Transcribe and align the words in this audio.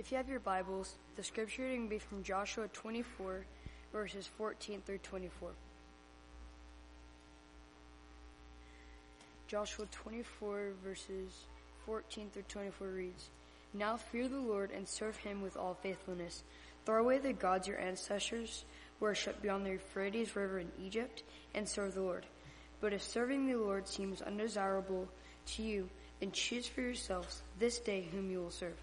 If 0.00 0.10
you 0.10 0.16
have 0.16 0.30
your 0.30 0.40
Bibles, 0.40 0.94
the 1.16 1.22
scripture 1.22 1.64
reading 1.64 1.82
will 1.82 1.90
be 1.90 1.98
from 1.98 2.22
Joshua 2.22 2.68
24, 2.68 3.44
verses 3.92 4.26
14 4.38 4.80
through 4.86 4.96
24. 4.96 5.50
Joshua 9.46 9.84
24, 9.92 10.70
verses 10.82 11.44
14 11.84 12.30
through 12.32 12.44
24 12.48 12.88
reads, 12.88 13.28
Now 13.74 13.98
fear 13.98 14.26
the 14.26 14.38
Lord 14.38 14.70
and 14.70 14.88
serve 14.88 15.18
him 15.18 15.42
with 15.42 15.58
all 15.58 15.74
faithfulness. 15.82 16.44
Throw 16.86 17.02
away 17.02 17.18
the 17.18 17.34
gods 17.34 17.68
your 17.68 17.78
ancestors 17.78 18.64
worshipped 19.00 19.42
beyond 19.42 19.66
the 19.66 19.72
Euphrates 19.72 20.34
River 20.34 20.60
in 20.60 20.72
Egypt 20.82 21.24
and 21.54 21.68
serve 21.68 21.92
the 21.92 22.00
Lord. 22.00 22.24
But 22.80 22.94
if 22.94 23.02
serving 23.02 23.46
the 23.46 23.56
Lord 23.56 23.86
seems 23.86 24.22
undesirable 24.22 25.08
to 25.48 25.62
you, 25.62 25.90
then 26.20 26.32
choose 26.32 26.66
for 26.66 26.80
yourselves 26.80 27.42
this 27.58 27.78
day 27.78 28.08
whom 28.10 28.30
you 28.30 28.38
will 28.38 28.50
serve. 28.50 28.78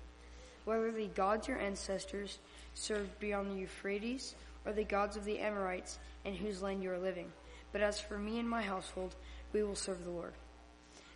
Whether 0.68 0.92
the 0.92 1.08
gods 1.08 1.48
your 1.48 1.62
ancestors 1.62 2.40
served 2.74 3.18
beyond 3.22 3.52
the 3.52 3.62
Euphrates 3.62 4.36
or 4.66 4.74
the 4.74 4.84
gods 4.84 5.16
of 5.16 5.24
the 5.24 5.40
Amorites 5.40 5.98
in 6.26 6.36
whose 6.36 6.62
land 6.62 6.84
you 6.84 6.92
are 6.92 7.00
living. 7.00 7.32
But 7.72 7.80
as 7.80 8.02
for 8.02 8.18
me 8.18 8.38
and 8.38 8.50
my 8.50 8.62
household, 8.62 9.16
we 9.54 9.64
will 9.64 9.78
serve 9.78 10.04
the 10.04 10.12
Lord. 10.12 10.34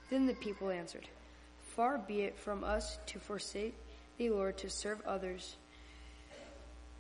Then 0.09 0.25
the 0.25 0.35
people 0.35 0.69
answered, 0.69 1.05
Far 1.75 1.97
be 1.97 2.21
it 2.21 2.39
from 2.39 2.63
us 2.63 2.97
to 3.07 3.19
forsake 3.19 3.75
the 4.17 4.29
Lord 4.29 4.57
to 4.59 4.69
serve 4.69 5.01
others' 5.05 5.57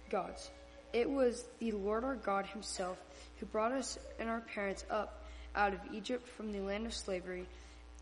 gods. 0.09 0.51
It 0.91 1.09
was 1.09 1.45
the 1.59 1.71
Lord 1.71 2.03
our 2.03 2.15
God 2.15 2.47
himself 2.47 2.97
who 3.39 3.45
brought 3.45 3.71
us 3.71 3.97
and 4.19 4.27
our 4.27 4.41
parents 4.41 4.83
up 4.89 5.23
out 5.55 5.71
of 5.71 5.79
Egypt 5.93 6.27
from 6.27 6.51
the 6.51 6.59
land 6.59 6.85
of 6.85 6.93
slavery 6.93 7.45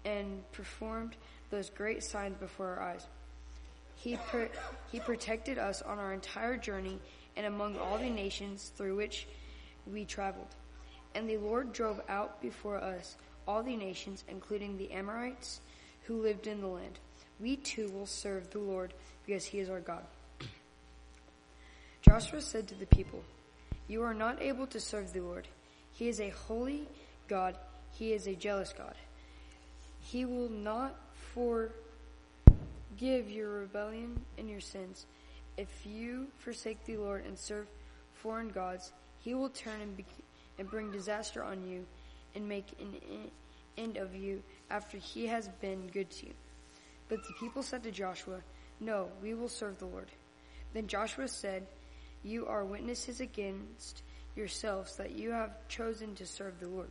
and 0.05 0.41
performed 0.53 1.16
those 1.52 1.70
great 1.70 2.03
signs 2.03 2.36
before 2.39 2.70
our 2.70 2.81
eyes. 2.81 3.05
He, 3.99 4.17
he 4.91 4.99
protected 5.02 5.58
us 5.58 5.81
on 5.81 6.00
our 6.00 6.14
entire 6.14 6.55
journey 6.55 7.00
and 7.36 7.45
among 7.45 7.78
all 7.78 7.97
the 7.97 8.09
nations 8.09 8.72
through 8.78 8.95
which 8.95 9.28
we 9.86 10.05
traveled. 10.05 10.55
And 11.16 11.30
the 11.30 11.38
Lord 11.38 11.73
drove 11.73 12.00
out 12.08 12.42
before 12.42 12.77
us 12.77 13.17
all 13.45 13.61
the 13.61 13.75
nations, 13.75 14.23
including 14.30 14.77
the 14.77 14.92
Amorites 14.94 15.59
who 16.03 16.22
lived 16.22 16.47
in 16.47 16.61
the 16.61 16.67
land. 16.67 16.97
We 17.42 17.58
too 17.58 17.89
will 17.89 18.05
serve 18.05 18.50
the 18.52 18.59
Lord 18.59 18.94
because 19.25 19.44
he 19.44 19.59
is 19.59 19.70
our 19.70 19.81
God. 19.81 20.05
Joshua 22.02 22.39
said 22.42 22.70
to 22.70 22.75
the 22.75 22.86
people, 22.86 23.22
You 23.89 24.03
are 24.03 24.14
not 24.14 24.42
able 24.42 24.67
to 24.67 24.80
serve 24.80 25.11
the 25.11 25.20
Lord. 25.20 25.47
He 25.92 26.08
is 26.08 26.22
a 26.22 26.30
holy 26.30 26.88
God. 27.27 27.58
He 27.92 28.14
is 28.14 28.27
a 28.27 28.36
jealous 28.36 28.72
God. 28.72 28.95
He 30.00 30.23
will 30.23 30.50
not 30.50 30.95
forgive 33.00 33.31
your 33.31 33.50
rebellion 33.61 34.19
and 34.38 34.50
your 34.50 34.59
sins. 34.59 35.05
If 35.55 35.69
you 35.86 36.28
forsake 36.39 36.86
the 36.86 36.97
Lord 36.97 37.25
and 37.25 37.39
serve 37.39 37.66
foreign 38.14 38.50
gods, 38.50 38.92
he 39.19 39.33
will 39.33 39.50
turn 39.50 39.80
and, 39.80 39.95
be- 39.95 40.05
and 40.58 40.69
bring 40.69 40.92
disaster 40.92 41.42
on 41.42 41.66
you 41.66 41.86
and 42.36 42.47
make 42.47 42.66
an 42.80 43.30
end 43.77 43.95
of 43.95 44.14
you 44.16 44.44
after 44.70 44.97
he 44.97 45.27
has 45.27 45.47
been 45.61 45.88
good 45.94 46.09
to 46.09 46.25
you. 46.27 46.33
But 47.08 47.20
the 47.25 47.33
people 47.39 47.64
said 47.64 47.83
to 47.83 47.92
Joshua, 47.92 48.42
No, 48.81 49.08
we 49.23 49.33
will 49.33 49.47
serve 49.47 49.80
the 49.80 49.86
Lord. 49.86 50.08
Then 50.73 50.88
Joshua 50.88 51.30
said, 51.30 51.66
You 52.22 52.47
are 52.47 52.66
witnesses 52.66 53.22
against 53.22 54.03
yourselves 54.36 54.97
that 54.97 55.11
you 55.11 55.31
have 55.31 55.70
chosen 55.70 56.16
to 56.16 56.25
serve 56.25 56.59
the 56.59 56.67
Lord. 56.67 56.89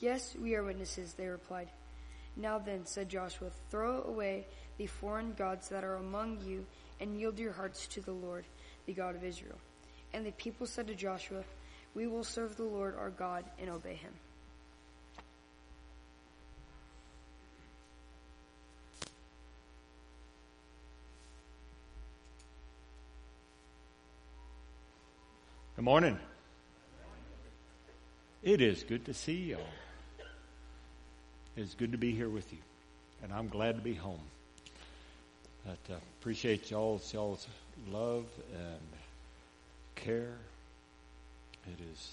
Yes, 0.00 0.34
we 0.40 0.54
are 0.54 0.64
witnesses, 0.64 1.12
they 1.12 1.26
replied. 1.26 1.68
Now 2.34 2.58
then, 2.58 2.86
said 2.86 3.10
Joshua, 3.10 3.50
throw 3.70 4.02
away 4.04 4.46
the 4.78 4.86
foreign 4.86 5.32
gods 5.34 5.68
that 5.68 5.84
are 5.84 5.96
among 5.96 6.38
you 6.46 6.66
and 7.00 7.18
yield 7.18 7.38
your 7.38 7.52
hearts 7.52 7.86
to 7.88 8.00
the 8.00 8.12
Lord, 8.12 8.44
the 8.86 8.92
God 8.92 9.14
of 9.14 9.24
Israel. 9.24 9.58
And 10.14 10.26
the 10.26 10.32
people 10.32 10.66
said 10.66 10.86
to 10.88 10.94
Joshua, 10.94 11.42
We 11.94 12.06
will 12.06 12.24
serve 12.24 12.56
the 12.56 12.64
Lord 12.64 12.96
our 12.96 13.10
God 13.10 13.44
and 13.58 13.70
obey 13.70 13.94
him. 13.94 14.12
Good 25.76 25.84
morning. 25.84 26.18
It 28.42 28.60
is 28.60 28.82
good 28.82 29.06
to 29.06 29.14
see 29.14 29.50
y'all. 29.50 29.60
It's 31.56 31.74
good 31.74 31.92
to 31.92 31.98
be 31.98 32.12
here 32.12 32.28
with 32.28 32.52
you, 32.52 32.58
and 33.22 33.32
I'm 33.32 33.48
glad 33.48 33.76
to 33.76 33.82
be 33.82 33.94
home. 33.94 34.20
But 35.64 35.94
uh, 35.94 35.96
appreciate 36.20 36.70
y'all's 36.70 37.12
y'all's 37.12 37.46
love 37.90 38.24
and 38.52 38.80
care. 39.94 40.34
It 41.66 41.80
is 41.92 42.12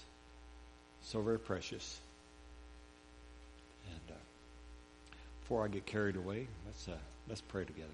so 1.02 1.20
very 1.20 1.38
precious. 1.38 1.98
And 3.90 4.16
uh, 4.16 4.20
before 5.42 5.64
I 5.64 5.68
get 5.68 5.86
carried 5.86 6.16
away, 6.16 6.46
let's 6.66 6.88
uh, 6.88 6.92
let's 7.28 7.40
pray 7.40 7.64
together. 7.64 7.88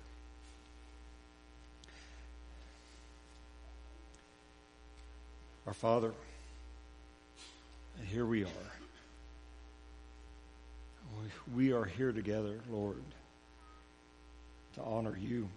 Our 5.66 5.74
Father, 5.74 6.12
here 8.08 8.24
we 8.24 8.44
are. 8.44 8.48
We 11.54 11.72
are 11.72 11.84
here 11.84 12.12
together, 12.12 12.60
Lord, 12.70 13.02
to 14.76 14.82
honor 14.82 15.16
you 15.18 15.48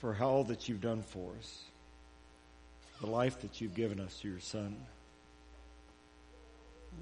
for 0.00 0.16
all 0.20 0.44
that 0.44 0.68
you've 0.68 0.80
done 0.80 1.02
for 1.02 1.32
us, 1.38 1.62
the 3.00 3.06
life 3.06 3.40
that 3.40 3.60
you've 3.60 3.74
given 3.74 3.98
us 3.98 4.20
to 4.20 4.28
your 4.28 4.40
Son, 4.40 4.76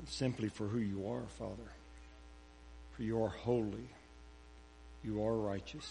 simply 0.07 0.49
for 0.49 0.67
who 0.67 0.79
you 0.79 1.09
are, 1.09 1.23
Father. 1.39 1.71
For 2.97 3.03
you 3.03 3.23
are 3.23 3.29
holy, 3.29 3.89
you 5.05 5.23
are 5.25 5.37
righteous, 5.37 5.91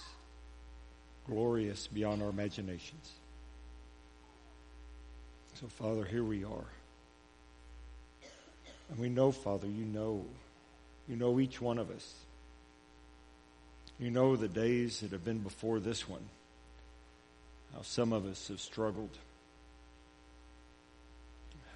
glorious 1.27 1.87
beyond 1.87 2.23
our 2.23 2.29
imaginations. 2.29 3.11
So, 5.55 5.67
Father, 5.67 6.05
here 6.05 6.23
we 6.23 6.43
are. 6.43 6.65
And 8.89 8.99
we 8.99 9.09
know, 9.09 9.31
Father, 9.31 9.67
you 9.67 9.85
know. 9.85 10.25
You 11.07 11.15
know 11.17 11.39
each 11.39 11.61
one 11.61 11.77
of 11.77 11.89
us. 11.89 12.13
You 14.01 14.09
know 14.09 14.35
the 14.35 14.47
days 14.47 15.01
that 15.01 15.11
have 15.11 15.23
been 15.23 15.43
before 15.43 15.79
this 15.79 16.09
one. 16.09 16.27
How 17.75 17.83
some 17.83 18.13
of 18.13 18.25
us 18.25 18.47
have 18.47 18.59
struggled. 18.59 19.15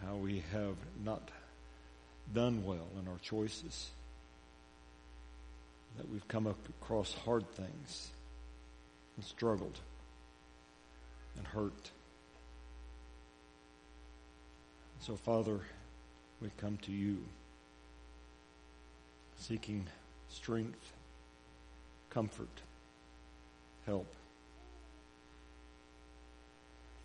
How 0.04 0.16
we 0.16 0.44
have 0.52 0.76
not 1.04 1.30
done 2.34 2.66
well 2.66 2.88
in 3.00 3.08
our 3.08 3.20
choices. 3.22 3.92
That 5.98 6.10
we've 6.12 6.28
come 6.28 6.48
across 6.48 7.14
hard 7.14 7.48
things 7.52 8.10
and 9.18 9.24
struggled 9.24 9.78
and 11.38 11.46
hurt. 11.46 11.92
So, 15.02 15.16
Father, 15.16 15.60
we 16.42 16.50
come 16.58 16.78
to 16.78 16.92
you 16.92 17.20
seeking 19.38 19.86
strength, 20.30 20.95
comfort, 22.16 22.50
help. 23.86 24.08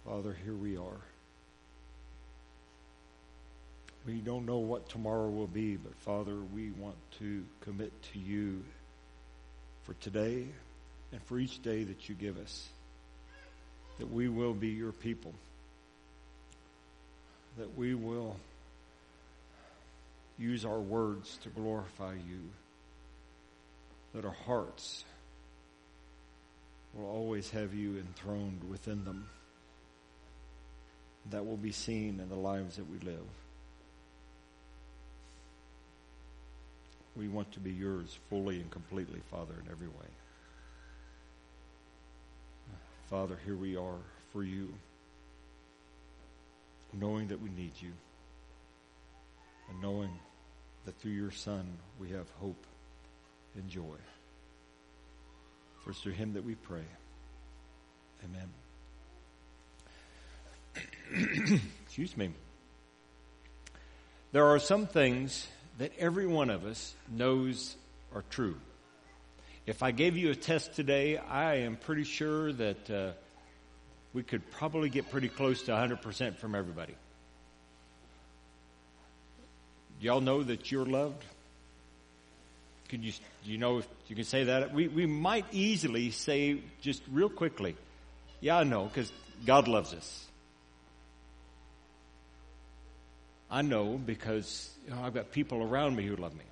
Father, 0.06 0.34
here 0.44 0.54
we 0.54 0.78
are. 0.78 1.00
We 4.06 4.14
don't 4.14 4.46
know 4.46 4.58
what 4.58 4.88
tomorrow 4.88 5.28
will 5.28 5.46
be, 5.46 5.76
but 5.76 5.94
Father, 5.96 6.36
we 6.54 6.70
want 6.70 6.96
to 7.18 7.44
commit 7.60 7.92
to 8.14 8.18
you 8.18 8.64
for 9.82 9.92
today 9.94 10.46
and 11.12 11.22
for 11.24 11.38
each 11.38 11.60
day 11.62 11.84
that 11.84 12.08
you 12.08 12.14
give 12.14 12.38
us, 12.38 12.68
that 13.98 14.10
we 14.10 14.28
will 14.28 14.54
be 14.54 14.68
your 14.68 14.92
people 14.92 15.34
that 17.58 17.76
we 17.76 17.94
will 17.94 18.36
use 20.38 20.64
our 20.64 20.80
words 20.80 21.38
to 21.42 21.48
glorify 21.50 22.14
you, 22.14 22.40
that 24.14 24.24
our 24.24 24.36
hearts 24.46 25.04
will 26.94 27.08
always 27.08 27.50
have 27.50 27.74
you 27.74 27.98
enthroned 27.98 28.64
within 28.68 29.04
them. 29.04 29.28
That 31.30 31.46
will 31.46 31.56
be 31.56 31.72
seen 31.72 32.18
in 32.20 32.28
the 32.28 32.34
lives 32.34 32.76
that 32.76 32.90
we 32.90 32.98
live. 32.98 33.26
We 37.16 37.28
want 37.28 37.52
to 37.52 37.60
be 37.60 37.72
yours 37.72 38.18
fully 38.28 38.60
and 38.60 38.70
completely, 38.70 39.20
Father, 39.30 39.54
in 39.64 39.70
every 39.70 39.88
way. 39.88 40.10
Father, 43.08 43.38
here 43.44 43.56
we 43.56 43.76
are 43.76 43.98
for 44.32 44.42
you 44.42 44.72
knowing 46.92 47.28
that 47.28 47.40
we 47.40 47.50
need 47.50 47.72
you, 47.80 47.92
and 49.68 49.80
knowing 49.80 50.10
that 50.84 50.98
through 50.98 51.12
your 51.12 51.30
Son 51.30 51.66
we 52.00 52.10
have 52.10 52.28
hope 52.40 52.66
and 53.54 53.68
joy. 53.68 53.96
For 55.80 55.90
it's 55.90 56.00
through 56.00 56.12
him 56.12 56.34
that 56.34 56.44
we 56.44 56.54
pray. 56.54 56.84
Amen. 58.24 58.48
Excuse 61.84 62.16
me. 62.16 62.30
There 64.32 64.46
are 64.46 64.58
some 64.58 64.86
things 64.86 65.48
that 65.78 65.92
every 65.98 66.26
one 66.26 66.50
of 66.50 66.64
us 66.64 66.94
knows 67.10 67.76
are 68.14 68.22
true. 68.30 68.56
If 69.66 69.82
I 69.82 69.90
gave 69.90 70.16
you 70.16 70.30
a 70.30 70.34
test 70.34 70.74
today, 70.74 71.16
I 71.16 71.56
am 71.58 71.76
pretty 71.76 72.04
sure 72.04 72.52
that 72.52 72.90
uh, 72.90 73.12
we 74.12 74.22
could 74.22 74.48
probably 74.50 74.88
get 74.88 75.10
pretty 75.10 75.28
close 75.28 75.62
to 75.62 75.72
100% 75.72 76.36
from 76.36 76.54
everybody. 76.54 76.94
Y'all 80.00 80.20
know 80.20 80.42
that 80.42 80.72
you're 80.72 80.86
loved? 80.86 81.24
Can 82.90 83.04
you, 83.04 83.12
you 83.44 83.56
know 83.56 83.82
you 84.08 84.16
can 84.16 84.24
say 84.24 84.44
that? 84.44 84.74
We, 84.74 84.88
we 84.88 85.06
might 85.06 85.46
easily 85.52 86.10
say 86.10 86.60
just 86.80 87.00
real 87.08 87.28
quickly, 87.28 87.76
yeah, 88.40 88.58
I 88.58 88.64
know, 88.64 88.86
because 88.86 89.12
God 89.46 89.68
loves 89.68 89.94
us. 89.94 90.26
I 93.48 93.62
know 93.62 93.96
because 93.96 94.68
you 94.84 94.92
know, 94.92 95.02
I've 95.04 95.14
got 95.14 95.30
people 95.30 95.62
around 95.62 95.94
me 95.94 96.04
who 96.04 96.16
love 96.16 96.34
me. 96.34 96.44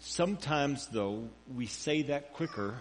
Sometimes, 0.00 0.86
though, 0.88 1.30
we 1.54 1.64
say 1.64 2.02
that 2.02 2.34
quicker 2.34 2.74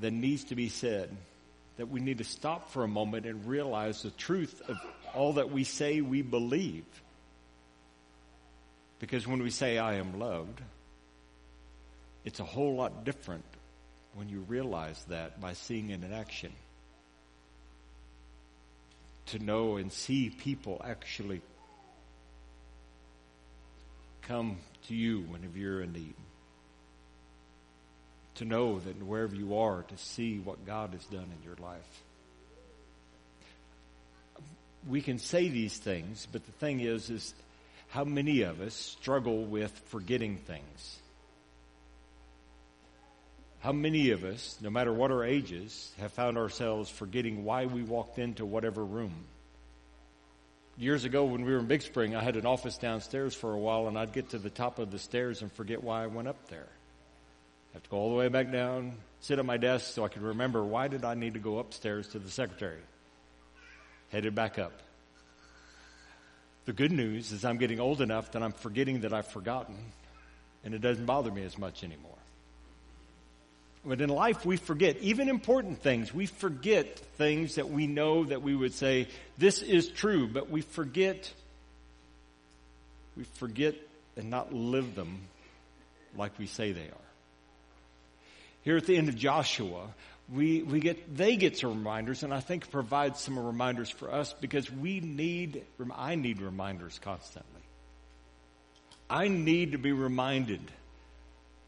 than 0.00 0.22
needs 0.22 0.44
to 0.44 0.54
be 0.54 0.70
said. 0.70 1.14
That 1.76 1.90
we 1.90 2.00
need 2.00 2.18
to 2.18 2.24
stop 2.24 2.70
for 2.70 2.82
a 2.82 2.88
moment 2.88 3.26
and 3.26 3.46
realize 3.46 4.02
the 4.02 4.10
truth 4.10 4.62
of 4.68 4.78
all 5.14 5.34
that 5.34 5.50
we 5.50 5.64
say 5.64 6.00
we 6.00 6.22
believe. 6.22 6.84
Because 9.02 9.26
when 9.26 9.42
we 9.42 9.50
say, 9.50 9.78
I 9.78 9.94
am 9.94 10.20
loved, 10.20 10.60
it's 12.24 12.38
a 12.38 12.44
whole 12.44 12.76
lot 12.76 13.04
different 13.04 13.44
when 14.14 14.28
you 14.28 14.44
realize 14.46 15.04
that 15.08 15.40
by 15.40 15.54
seeing 15.54 15.90
it 15.90 16.04
in 16.04 16.12
action 16.12 16.52
to 19.26 19.40
know 19.40 19.76
and 19.76 19.92
see 19.92 20.30
people 20.30 20.80
actually 20.84 21.40
come 24.28 24.58
to 24.86 24.94
you 24.94 25.22
whenever 25.22 25.58
you're 25.58 25.82
in 25.82 25.92
need. 25.92 26.14
To 28.36 28.44
know 28.44 28.78
that 28.78 29.02
wherever 29.02 29.34
you 29.34 29.58
are, 29.58 29.82
to 29.82 29.98
see 29.98 30.38
what 30.38 30.64
God 30.64 30.90
has 30.92 31.04
done 31.06 31.26
in 31.26 31.42
your 31.44 31.56
life. 31.56 32.02
We 34.88 35.00
can 35.00 35.18
say 35.18 35.48
these 35.48 35.76
things, 35.76 36.28
but 36.30 36.46
the 36.46 36.52
thing 36.52 36.78
is, 36.78 37.10
is 37.10 37.34
how 37.92 38.04
many 38.04 38.40
of 38.40 38.62
us 38.62 38.72
struggle 38.72 39.44
with 39.44 39.70
forgetting 39.88 40.38
things? 40.38 40.98
How 43.60 43.72
many 43.72 44.12
of 44.12 44.24
us, 44.24 44.56
no 44.62 44.70
matter 44.70 44.90
what 44.90 45.10
our 45.10 45.22
ages, 45.22 45.92
have 46.00 46.10
found 46.10 46.38
ourselves 46.38 46.88
forgetting 46.88 47.44
why 47.44 47.66
we 47.66 47.82
walked 47.82 48.18
into 48.18 48.46
whatever 48.46 48.82
room? 48.82 49.12
Years 50.78 51.04
ago, 51.04 51.26
when 51.26 51.44
we 51.44 51.52
were 51.52 51.58
in 51.58 51.66
Big 51.66 51.82
Spring, 51.82 52.16
I 52.16 52.22
had 52.22 52.36
an 52.36 52.46
office 52.46 52.78
downstairs 52.78 53.34
for 53.34 53.52
a 53.52 53.58
while, 53.58 53.86
and 53.88 53.98
I'd 53.98 54.14
get 54.14 54.30
to 54.30 54.38
the 54.38 54.48
top 54.48 54.78
of 54.78 54.90
the 54.90 54.98
stairs 54.98 55.42
and 55.42 55.52
forget 55.52 55.84
why 55.84 56.02
I 56.02 56.06
went 56.06 56.28
up 56.28 56.48
there. 56.48 56.68
I 57.72 57.74
have 57.74 57.82
to 57.82 57.90
go 57.90 57.98
all 57.98 58.08
the 58.08 58.16
way 58.16 58.28
back 58.28 58.50
down, 58.50 58.94
sit 59.20 59.38
at 59.38 59.44
my 59.44 59.58
desk 59.58 59.92
so 59.92 60.02
I 60.02 60.08
could 60.08 60.22
remember 60.22 60.64
why 60.64 60.88
did 60.88 61.04
I 61.04 61.12
need 61.12 61.34
to 61.34 61.40
go 61.40 61.58
upstairs 61.58 62.08
to 62.08 62.18
the 62.18 62.30
secretary. 62.30 62.80
Headed 64.08 64.34
back 64.34 64.58
up. 64.58 64.72
The 66.64 66.72
good 66.72 66.92
news 66.92 67.32
is 67.32 67.44
I'm 67.44 67.58
getting 67.58 67.80
old 67.80 68.00
enough 68.00 68.32
that 68.32 68.42
I'm 68.42 68.52
forgetting 68.52 69.00
that 69.00 69.12
I've 69.12 69.26
forgotten, 69.26 69.76
and 70.64 70.74
it 70.74 70.80
doesn't 70.80 71.06
bother 71.06 71.30
me 71.30 71.42
as 71.44 71.58
much 71.58 71.82
anymore. 71.82 72.10
But 73.84 74.00
in 74.00 74.10
life, 74.10 74.46
we 74.46 74.56
forget 74.56 74.96
even 74.98 75.28
important 75.28 75.82
things. 75.82 76.14
We 76.14 76.26
forget 76.26 77.00
things 77.16 77.56
that 77.56 77.68
we 77.68 77.88
know 77.88 78.24
that 78.24 78.40
we 78.40 78.54
would 78.54 78.74
say, 78.74 79.08
this 79.38 79.60
is 79.60 79.88
true, 79.88 80.28
but 80.28 80.48
we 80.48 80.60
forget, 80.60 81.32
we 83.16 83.24
forget 83.24 83.74
and 84.16 84.30
not 84.30 84.52
live 84.52 84.94
them 84.94 85.22
like 86.16 86.38
we 86.38 86.46
say 86.46 86.70
they 86.70 86.80
are. 86.80 87.08
Here 88.62 88.76
at 88.76 88.86
the 88.86 88.96
end 88.96 89.08
of 89.08 89.16
Joshua, 89.16 89.88
we, 90.30 90.62
we 90.62 90.80
get, 90.80 91.16
they 91.16 91.36
get 91.36 91.58
some 91.58 91.70
reminders, 91.70 92.22
and 92.22 92.32
I 92.32 92.40
think 92.40 92.70
provides 92.70 93.20
some 93.20 93.38
reminders 93.38 93.90
for 93.90 94.12
us 94.12 94.34
because 94.40 94.70
we 94.70 95.00
need, 95.00 95.64
I 95.94 96.14
need 96.14 96.40
reminders 96.40 96.98
constantly. 96.98 97.62
I 99.10 99.28
need 99.28 99.72
to 99.72 99.78
be 99.78 99.92
reminded 99.92 100.60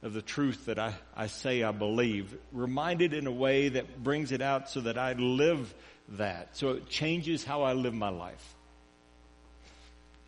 of 0.02 0.12
the 0.12 0.22
truth 0.22 0.66
that 0.66 0.78
I, 0.78 0.94
I 1.16 1.26
say 1.26 1.62
I 1.62 1.72
believe, 1.72 2.36
reminded 2.52 3.12
in 3.12 3.26
a 3.26 3.32
way 3.32 3.70
that 3.70 4.02
brings 4.02 4.32
it 4.32 4.42
out 4.42 4.70
so 4.70 4.80
that 4.82 4.98
I 4.98 5.14
live 5.14 5.74
that. 6.10 6.56
So 6.56 6.70
it 6.70 6.88
changes 6.88 7.44
how 7.44 7.62
I 7.62 7.72
live 7.72 7.94
my 7.94 8.10
life. 8.10 8.54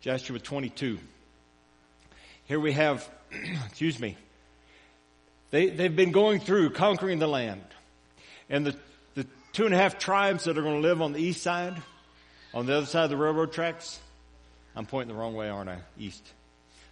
Joshua 0.01 0.39
22. 0.39 0.99
Here 2.45 2.59
we 2.59 2.71
have, 2.73 3.07
excuse 3.65 3.99
me, 3.99 4.17
they, 5.51 5.69
they've 5.69 5.95
been 5.95 6.11
going 6.11 6.39
through 6.39 6.71
conquering 6.71 7.19
the 7.19 7.27
land. 7.27 7.63
And 8.49 8.65
the, 8.65 8.75
the 9.15 9.25
two 9.53 9.65
and 9.65 9.73
a 9.73 9.77
half 9.77 9.99
tribes 9.99 10.45
that 10.45 10.57
are 10.57 10.61
going 10.61 10.81
to 10.81 10.87
live 10.87 11.01
on 11.01 11.13
the 11.13 11.21
east 11.21 11.41
side, 11.41 11.75
on 12.53 12.65
the 12.65 12.75
other 12.75 12.85
side 12.85 13.05
of 13.05 13.09
the 13.09 13.17
railroad 13.17 13.51
tracks, 13.51 13.99
I'm 14.75 14.85
pointing 14.85 15.15
the 15.15 15.19
wrong 15.19 15.35
way, 15.35 15.49
aren't 15.49 15.69
I? 15.69 15.79
East. 15.97 16.23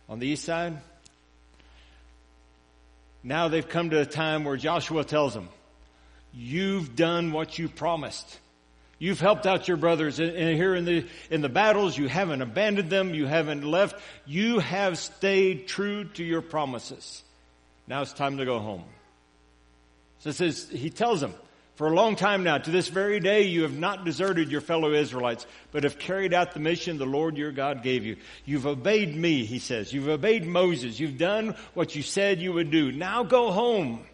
On 0.09 0.19
the 0.19 0.27
east 0.27 0.43
side, 0.43 0.77
now 3.23 3.47
they've 3.47 3.67
come 3.67 3.89
to 3.89 3.99
a 3.99 4.05
time 4.05 4.43
where 4.43 4.57
Joshua 4.57 5.03
tells 5.03 5.33
them, 5.33 5.49
you've 6.33 6.95
done 6.95 7.31
what 7.31 7.57
you 7.57 7.69
promised. 7.69 8.39
You've 8.97 9.19
helped 9.19 9.45
out 9.45 9.67
your 9.67 9.77
brothers 9.77 10.19
in, 10.19 10.55
here 10.55 10.73
in 10.73 10.85
the, 10.85 11.05
in 11.29 11.41
the 11.41 11.49
battles. 11.49 11.97
You 11.97 12.07
haven't 12.07 12.41
abandoned 12.41 12.89
them. 12.89 13.13
You 13.13 13.25
haven't 13.25 13.63
left. 13.63 13.99
You 14.25 14.59
have 14.59 14.97
stayed 14.97 15.67
true 15.67 16.05
to 16.05 16.23
your 16.23 16.41
promises. 16.41 17.23
Now 17.87 18.01
it's 18.01 18.13
time 18.13 18.37
to 18.37 18.45
go 18.45 18.59
home. 18.59 18.83
So 20.19 20.29
it 20.29 20.33
says, 20.33 20.69
he 20.69 20.89
tells 20.89 21.21
them, 21.21 21.33
for 21.75 21.87
a 21.87 21.93
long 21.93 22.15
time 22.15 22.43
now, 22.43 22.57
to 22.57 22.71
this 22.71 22.87
very 22.87 23.19
day, 23.19 23.43
you 23.43 23.63
have 23.63 23.77
not 23.77 24.05
deserted 24.05 24.49
your 24.49 24.61
fellow 24.61 24.93
Israelites, 24.93 25.45
but 25.73 25.83
have 25.83 25.99
carried 25.99 26.33
out 26.33 26.53
the 26.53 26.61
mission 26.61 26.97
the 26.97 27.05
Lord 27.05 27.35
your 27.37 27.51
God 27.51 27.83
gave 27.83 28.05
you. 28.05 28.15
You've 28.45 28.65
obeyed 28.65 29.13
me, 29.13 29.43
he 29.43 29.59
says. 29.59 29.91
You've 29.91 30.07
obeyed 30.07 30.45
Moses. 30.45 31.01
You've 31.01 31.17
done 31.17 31.53
what 31.73 31.93
you 31.93 32.01
said 32.01 32.39
you 32.39 32.53
would 32.53 32.71
do. 32.71 32.93
Now 32.93 33.23
go 33.23 33.51
home. 33.51 34.05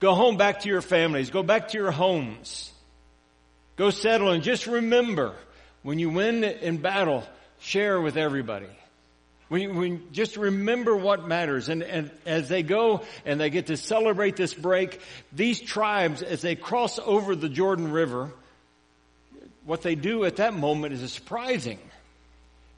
Go 0.00 0.14
home 0.14 0.36
back 0.36 0.60
to 0.60 0.68
your 0.68 0.82
families. 0.82 1.30
Go 1.30 1.44
back 1.44 1.68
to 1.68 1.78
your 1.78 1.92
homes. 1.92 2.72
Go 3.76 3.90
settle 3.90 4.30
and 4.30 4.42
just 4.42 4.66
remember, 4.66 5.36
when 5.82 6.00
you 6.00 6.10
win 6.10 6.42
in 6.42 6.78
battle, 6.78 7.22
share 7.60 8.00
with 8.00 8.16
everybody. 8.16 8.66
We, 9.50 9.66
we 9.66 10.00
just 10.12 10.36
remember 10.36 10.96
what 10.96 11.26
matters. 11.26 11.68
And, 11.68 11.82
and 11.82 12.10
as 12.24 12.48
they 12.48 12.62
go 12.62 13.02
and 13.26 13.40
they 13.40 13.50
get 13.50 13.66
to 13.66 13.76
celebrate 13.76 14.36
this 14.36 14.54
break, 14.54 15.00
these 15.32 15.60
tribes, 15.60 16.22
as 16.22 16.40
they 16.40 16.54
cross 16.54 17.00
over 17.04 17.34
the 17.34 17.48
Jordan 17.48 17.90
River, 17.90 18.30
what 19.64 19.82
they 19.82 19.96
do 19.96 20.24
at 20.24 20.36
that 20.36 20.54
moment 20.54 20.94
is 20.94 21.12
surprising. 21.12 21.80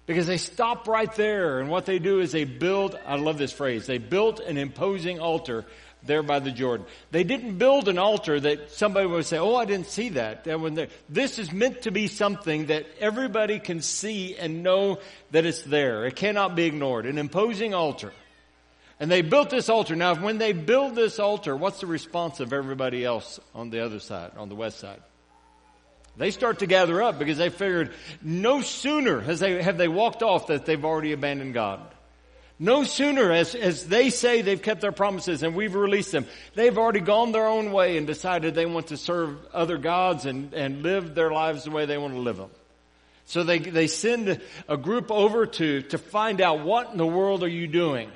Because 0.07 0.27
they 0.27 0.39
stop 0.39 0.89
right 0.89 1.15
there 1.15 1.61
and 1.61 1.69
what 1.69 1.87
they 1.87 1.99
do 1.99 2.21
is 2.21 2.33
they 2.33 2.45
build, 2.45 2.99
I 3.07 3.17
love 3.17 3.39
this 3.39 3.53
phrase, 3.53 3.87
they 3.87 3.99
built 3.99 4.41
an 4.41 4.57
imposing 4.57 5.21
altar 5.21 5.67
there 6.05 6.23
by 6.23 6.39
the 6.41 6.51
Jordan. 6.51 6.87
They 7.11 7.25
didn't 7.25 7.59
build 7.59 7.89
an 7.89 7.99
altar 7.99 8.39
that 8.41 8.73
somebody 8.73 9.07
would 9.07 9.27
say, 9.27 9.39
oh, 9.39 9.55
I 9.55 9.65
didn't 9.65 9.87
see 9.87 10.11
that. 10.11 10.45
this 11.09 11.39
is 11.39 11.53
meant 11.53 11.83
to 11.83 11.91
be 11.91 12.09
something 12.09 12.67
that 12.67 12.87
everybody 13.01 13.59
can 13.59 13.83
see 13.83 14.37
and 14.37 14.63
know 14.63 14.99
that 15.31 15.47
it's 15.47 15.63
there. 15.63 16.07
It 16.07 16.17
cannot 16.17 16.55
be 16.55 16.65
ignored. 16.65 17.07
An 17.07 17.19
imposing 17.19 17.75
altar. 17.75 18.13
And 19.01 19.11
they 19.11 19.23
built 19.23 19.51
this 19.51 19.69
altar. 19.69 19.97
Now, 19.97 20.15
when 20.15 20.39
they 20.39 20.53
build 20.53 20.95
this 20.95 21.19
altar, 21.19 21.57
what's 21.57 21.81
the 21.81 21.87
response 21.87 22.41
of 22.41 22.53
everybody 22.53 23.05
else 23.05 23.41
on 23.55 23.71
the 23.71 23.81
other 23.85 23.99
side, 23.99 24.33
on 24.37 24.49
the 24.49 24.55
west 24.55 24.79
side? 24.79 25.01
They 26.17 26.31
start 26.31 26.59
to 26.59 26.67
gather 26.67 27.03
up 27.03 27.19
because 27.19 27.39
they 27.39 27.49
figured 27.49 27.93
no 28.21 28.61
sooner 28.61 29.21
has 29.21 29.41
they, 29.41 29.63
have 29.63 29.79
they 29.79 29.89
walked 29.89 30.23
off 30.23 30.49
that 30.49 30.67
they've 30.67 30.85
already 30.85 31.13
abandoned 31.13 31.55
God. 31.55 31.81
No 32.63 32.85
sooner 32.85 33.33
as, 33.33 33.57
as 33.57 33.89
they 33.89 34.09
say 34.11 34.41
they've 34.41 34.63
kept 34.63 34.83
their 34.83 34.93
promises 34.93 35.43
and 35.43 35.57
we've 35.57 35.75
released 35.75 36.13
them, 36.13 36.27
they've 36.55 36.79
already 36.79 37.01
gone 37.01 37.33
their 37.33 37.49
own 37.49 37.73
way 37.73 37.97
and 37.97 38.07
decided 38.07 38.55
they 38.55 38.67
want 38.67 38.87
to 38.87 38.97
serve 38.97 39.37
other 39.53 39.79
gods 39.79 40.27
and, 40.27 40.55
and 40.55 40.81
live 40.81 41.13
their 41.13 41.33
lives 41.33 41.65
the 41.65 41.73
way 41.73 41.87
they 41.87 41.99
want 41.99 42.15
to 42.15 42.21
live 42.21 42.37
them. 42.37 42.51
So 43.25 43.43
they, 43.43 43.59
they 43.59 43.89
send 43.89 44.41
a 44.69 44.77
group 44.77 45.11
over 45.11 45.45
to, 45.45 45.83
to 45.83 45.99
find 45.99 46.41
out 46.41 46.61
what 46.61 46.93
in 46.93 46.99
the 46.99 47.07
world 47.07 47.43
are 47.43 47.49
you 47.49 47.67
doing? 47.67 48.13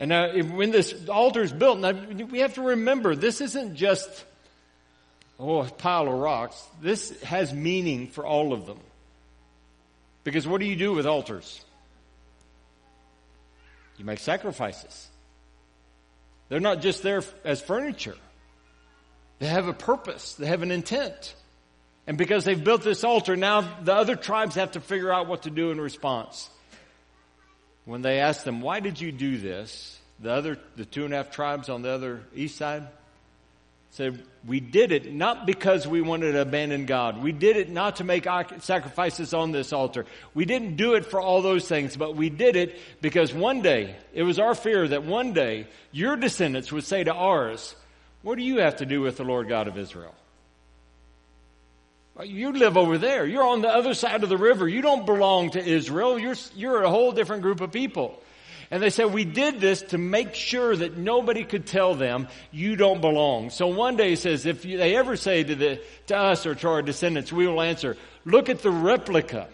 And 0.00 0.08
now 0.08 0.36
when 0.42 0.72
this 0.72 1.08
altar 1.08 1.42
is 1.42 1.52
built, 1.52 1.78
now 1.78 1.92
we 1.92 2.40
have 2.40 2.54
to 2.54 2.62
remember 2.62 3.14
this 3.14 3.40
isn't 3.40 3.76
just, 3.76 4.24
oh, 5.38 5.60
a 5.60 5.66
pile 5.66 6.08
of 6.08 6.14
rocks. 6.14 6.60
This 6.80 7.16
has 7.22 7.54
meaning 7.54 8.08
for 8.08 8.26
all 8.26 8.52
of 8.52 8.66
them. 8.66 8.80
Because 10.24 10.48
what 10.48 10.60
do 10.60 10.66
you 10.66 10.74
do 10.74 10.94
with 10.94 11.06
altars? 11.06 11.64
You 14.02 14.06
make 14.06 14.18
sacrifices. 14.18 15.08
They're 16.48 16.58
not 16.58 16.80
just 16.80 17.04
there 17.04 17.22
as 17.44 17.62
furniture. 17.62 18.16
They 19.38 19.46
have 19.46 19.68
a 19.68 19.72
purpose. 19.72 20.34
They 20.34 20.46
have 20.46 20.62
an 20.62 20.72
intent. 20.72 21.36
And 22.08 22.18
because 22.18 22.44
they've 22.44 22.62
built 22.62 22.82
this 22.82 23.04
altar, 23.04 23.36
now 23.36 23.60
the 23.60 23.94
other 23.94 24.16
tribes 24.16 24.56
have 24.56 24.72
to 24.72 24.80
figure 24.80 25.12
out 25.12 25.28
what 25.28 25.44
to 25.44 25.50
do 25.50 25.70
in 25.70 25.80
response. 25.80 26.50
When 27.84 28.02
they 28.02 28.18
ask 28.18 28.42
them, 28.42 28.60
why 28.60 28.80
did 28.80 29.00
you 29.00 29.12
do 29.12 29.38
this? 29.38 29.96
The 30.18 30.32
other, 30.32 30.58
the 30.74 30.84
two 30.84 31.04
and 31.04 31.14
a 31.14 31.18
half 31.18 31.30
tribes 31.30 31.68
on 31.68 31.82
the 31.82 31.90
other 31.90 32.22
east 32.34 32.56
side 32.56 32.88
said, 33.92 34.22
we 34.46 34.58
did 34.58 34.90
it 34.90 35.12
not 35.12 35.44
because 35.44 35.86
we 35.86 36.00
wanted 36.00 36.32
to 36.32 36.40
abandon 36.40 36.86
God. 36.86 37.22
We 37.22 37.30
did 37.30 37.58
it 37.58 37.68
not 37.68 37.96
to 37.96 38.04
make 38.04 38.26
sacrifices 38.60 39.34
on 39.34 39.52
this 39.52 39.70
altar. 39.70 40.06
We 40.32 40.46
didn't 40.46 40.76
do 40.76 40.94
it 40.94 41.04
for 41.04 41.20
all 41.20 41.42
those 41.42 41.68
things, 41.68 41.94
but 41.94 42.16
we 42.16 42.30
did 42.30 42.56
it 42.56 42.78
because 43.02 43.34
one 43.34 43.60
day, 43.60 43.94
it 44.14 44.22
was 44.22 44.38
our 44.38 44.54
fear 44.54 44.88
that 44.88 45.04
one 45.04 45.34
day 45.34 45.66
your 45.92 46.16
descendants 46.16 46.72
would 46.72 46.84
say 46.84 47.04
to 47.04 47.12
ours, 47.12 47.76
what 48.22 48.38
do 48.38 48.42
you 48.42 48.60
have 48.60 48.76
to 48.76 48.86
do 48.86 49.02
with 49.02 49.18
the 49.18 49.24
Lord 49.24 49.46
God 49.46 49.68
of 49.68 49.76
Israel? 49.76 50.14
You 52.24 52.52
live 52.52 52.78
over 52.78 52.96
there. 52.96 53.26
You're 53.26 53.46
on 53.46 53.60
the 53.60 53.68
other 53.68 53.92
side 53.92 54.22
of 54.22 54.30
the 54.30 54.38
river. 54.38 54.66
You 54.66 54.80
don't 54.80 55.04
belong 55.04 55.50
to 55.50 55.62
Israel. 55.62 56.18
You're, 56.18 56.36
you're 56.54 56.82
a 56.82 56.90
whole 56.90 57.12
different 57.12 57.42
group 57.42 57.60
of 57.60 57.72
people. 57.72 58.22
And 58.72 58.82
they 58.82 58.88
said, 58.88 59.12
we 59.12 59.26
did 59.26 59.60
this 59.60 59.82
to 59.82 59.98
make 59.98 60.34
sure 60.34 60.74
that 60.74 60.96
nobody 60.96 61.44
could 61.44 61.66
tell 61.66 61.94
them 61.94 62.26
you 62.50 62.74
don't 62.74 63.02
belong. 63.02 63.50
So 63.50 63.66
one 63.66 63.96
day 63.96 64.08
he 64.08 64.16
says, 64.16 64.46
if 64.46 64.62
they 64.62 64.96
ever 64.96 65.14
say 65.14 65.44
to, 65.44 65.54
the, 65.54 65.80
to 66.06 66.16
us 66.16 66.46
or 66.46 66.54
to 66.54 66.68
our 66.68 66.80
descendants, 66.80 67.30
we 67.30 67.46
will 67.46 67.60
answer, 67.60 67.98
look 68.24 68.48
at 68.48 68.62
the 68.62 68.70
replica. 68.70 69.48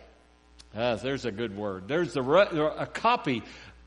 Ah, 0.73 0.95
there's 0.95 1.25
a 1.25 1.33
good 1.33 1.57
word. 1.57 1.89
There's 1.89 2.17
a, 2.17 2.23
a 2.23 2.87
copy 2.87 3.43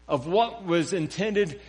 of 0.06 0.28
what 0.28 0.66
was 0.66 0.92
intended 0.92 1.62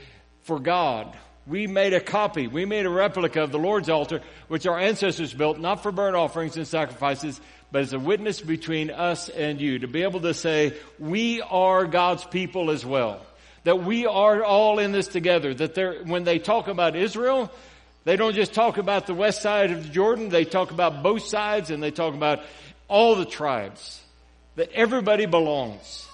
for 0.42 0.58
God. 0.58 1.16
We 1.46 1.68
made 1.68 1.92
a 1.92 2.00
copy. 2.00 2.48
We 2.48 2.64
made 2.64 2.84
a 2.84 2.90
replica 2.90 3.44
of 3.44 3.52
the 3.52 3.60
Lord's 3.60 3.88
altar, 3.88 4.22
which 4.48 4.66
our 4.66 4.78
ancestors 4.78 5.32
built, 5.32 5.60
not 5.60 5.84
for 5.84 5.92
burnt 5.92 6.16
offerings 6.16 6.56
and 6.56 6.66
sacrifices, 6.66 7.40
but 7.70 7.82
as 7.82 7.92
a 7.92 7.98
witness 8.00 8.40
between 8.40 8.90
us 8.90 9.28
and 9.28 9.60
you, 9.60 9.78
to 9.78 9.86
be 9.86 10.02
able 10.02 10.20
to 10.22 10.34
say, 10.34 10.74
we 10.98 11.40
are 11.42 11.86
God's 11.86 12.24
people 12.24 12.72
as 12.72 12.84
well. 12.84 13.24
That 13.64 13.82
we 13.82 14.06
are 14.06 14.42
all 14.42 14.78
in 14.78 14.92
this 14.92 15.08
together. 15.08 15.54
That 15.54 16.06
when 16.06 16.24
they 16.24 16.38
talk 16.38 16.68
about 16.68 16.96
Israel, 16.96 17.50
they 18.04 18.16
don't 18.16 18.34
just 18.34 18.52
talk 18.52 18.78
about 18.78 19.06
the 19.06 19.14
west 19.14 19.42
side 19.42 19.70
of 19.70 19.92
Jordan, 19.92 20.28
they 20.28 20.44
talk 20.44 20.72
about 20.72 21.02
both 21.02 21.24
sides 21.24 21.70
and 21.70 21.82
they 21.82 21.92
talk 21.92 22.14
about 22.14 22.40
all 22.88 23.14
the 23.14 23.24
tribes. 23.24 24.00
That 24.56 24.72
everybody 24.72 25.26
belongs. 25.26 26.08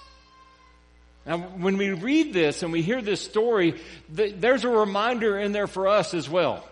Now, 1.25 1.37
when 1.37 1.77
we 1.77 1.91
read 1.91 2.33
this 2.33 2.63
and 2.63 2.71
we 2.71 2.81
hear 2.81 3.01
this 3.01 3.21
story, 3.21 3.79
there's 4.09 4.63
a 4.63 4.69
reminder 4.69 5.37
in 5.37 5.51
there 5.51 5.67
for 5.67 5.87
us 5.87 6.13
as 6.13 6.29
well. 6.29 6.67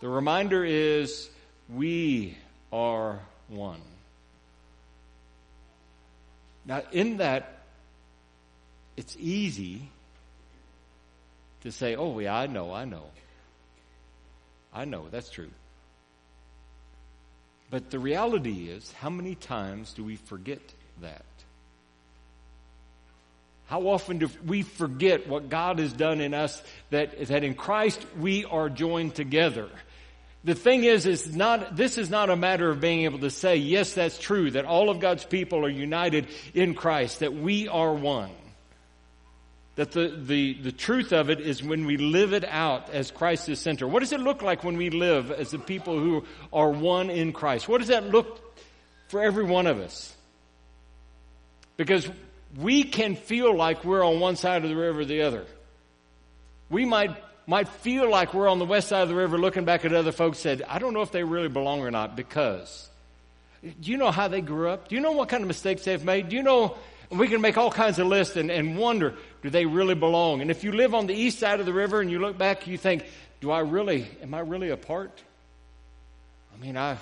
The 0.00 0.08
reminder 0.08 0.64
is 0.64 1.28
we 1.68 2.38
are 2.72 3.18
one. 3.48 3.80
Now, 6.64 6.82
in 6.92 7.16
that, 7.16 7.57
it's 8.98 9.16
easy 9.20 9.88
to 11.62 11.70
say, 11.70 11.94
oh, 11.94 12.18
yeah, 12.18 12.36
I 12.36 12.48
know, 12.48 12.72
I 12.72 12.84
know. 12.84 13.04
I 14.74 14.86
know, 14.86 15.06
that's 15.08 15.30
true. 15.30 15.50
But 17.70 17.90
the 17.90 18.00
reality 18.00 18.68
is, 18.68 18.90
how 18.90 19.08
many 19.08 19.36
times 19.36 19.92
do 19.92 20.02
we 20.02 20.16
forget 20.16 20.60
that? 21.00 21.24
How 23.68 23.82
often 23.82 24.18
do 24.18 24.30
we 24.44 24.62
forget 24.62 25.28
what 25.28 25.48
God 25.48 25.78
has 25.78 25.92
done 25.92 26.20
in 26.20 26.34
us 26.34 26.60
that, 26.90 27.24
that 27.26 27.44
in 27.44 27.54
Christ 27.54 28.04
we 28.18 28.46
are 28.46 28.68
joined 28.68 29.14
together? 29.14 29.68
The 30.42 30.56
thing 30.56 30.82
is, 30.82 31.06
is 31.06 31.36
not, 31.36 31.76
this 31.76 31.98
is 31.98 32.10
not 32.10 32.30
a 32.30 32.36
matter 32.36 32.68
of 32.68 32.80
being 32.80 33.04
able 33.04 33.20
to 33.20 33.30
say, 33.30 33.56
yes, 33.56 33.94
that's 33.94 34.18
true, 34.18 34.50
that 34.50 34.64
all 34.64 34.90
of 34.90 34.98
God's 34.98 35.24
people 35.24 35.64
are 35.64 35.70
united 35.70 36.26
in 36.52 36.74
Christ, 36.74 37.20
that 37.20 37.32
we 37.32 37.68
are 37.68 37.94
one. 37.94 38.30
That 39.78 39.92
the, 39.92 40.08
the, 40.08 40.54
the 40.54 40.72
truth 40.72 41.12
of 41.12 41.30
it 41.30 41.38
is 41.38 41.62
when 41.62 41.86
we 41.86 41.98
live 41.98 42.32
it 42.32 42.44
out 42.44 42.90
as 42.90 43.12
Christ 43.12 43.48
is 43.48 43.60
center. 43.60 43.86
What 43.86 44.00
does 44.00 44.10
it 44.10 44.18
look 44.18 44.42
like 44.42 44.64
when 44.64 44.76
we 44.76 44.90
live 44.90 45.30
as 45.30 45.52
the 45.52 45.58
people 45.60 46.00
who 46.00 46.24
are 46.52 46.68
one 46.68 47.10
in 47.10 47.32
Christ? 47.32 47.68
What 47.68 47.78
does 47.78 47.86
that 47.86 48.08
look 48.10 48.58
for 49.06 49.22
every 49.22 49.44
one 49.44 49.68
of 49.68 49.78
us? 49.78 50.16
Because 51.76 52.10
we 52.56 52.82
can 52.82 53.14
feel 53.14 53.56
like 53.56 53.84
we're 53.84 54.04
on 54.04 54.18
one 54.18 54.34
side 54.34 54.64
of 54.64 54.68
the 54.68 54.74
river 54.74 55.02
or 55.02 55.04
the 55.04 55.22
other. 55.22 55.46
We 56.68 56.84
might, 56.84 57.16
might 57.46 57.68
feel 57.68 58.10
like 58.10 58.34
we're 58.34 58.48
on 58.48 58.58
the 58.58 58.64
west 58.64 58.88
side 58.88 59.02
of 59.02 59.08
the 59.08 59.14
river 59.14 59.38
looking 59.38 59.64
back 59.64 59.84
at 59.84 59.92
other 59.92 60.10
folks 60.10 60.40
said, 60.40 60.64
I 60.68 60.80
don't 60.80 60.92
know 60.92 61.02
if 61.02 61.12
they 61.12 61.22
really 61.22 61.46
belong 61.46 61.82
or 61.82 61.92
not 61.92 62.16
because. 62.16 62.90
Do 63.62 63.92
you 63.92 63.96
know 63.96 64.10
how 64.10 64.26
they 64.26 64.40
grew 64.40 64.70
up? 64.70 64.88
Do 64.88 64.96
you 64.96 65.00
know 65.00 65.12
what 65.12 65.28
kind 65.28 65.44
of 65.44 65.46
mistakes 65.46 65.84
they've 65.84 66.04
made? 66.04 66.30
Do 66.30 66.34
you 66.34 66.42
know, 66.42 66.76
we 67.10 67.28
can 67.28 67.40
make 67.40 67.56
all 67.56 67.70
kinds 67.70 67.98
of 67.98 68.06
lists 68.06 68.36
and, 68.36 68.50
and 68.50 68.76
wonder, 68.76 69.14
do 69.42 69.50
they 69.50 69.66
really 69.66 69.94
belong? 69.94 70.40
And 70.40 70.50
if 70.50 70.64
you 70.64 70.72
live 70.72 70.94
on 70.94 71.06
the 71.06 71.14
east 71.14 71.38
side 71.38 71.60
of 71.60 71.66
the 71.66 71.72
river 71.72 72.00
and 72.00 72.10
you 72.10 72.18
look 72.18 72.36
back, 72.36 72.66
you 72.66 72.76
think, 72.76 73.04
do 73.40 73.50
I 73.50 73.60
really, 73.60 74.06
am 74.22 74.34
I 74.34 74.40
really 74.40 74.70
a 74.70 74.76
part? 74.76 75.22
I 76.54 76.64
mean, 76.64 76.76
I, 76.76 76.98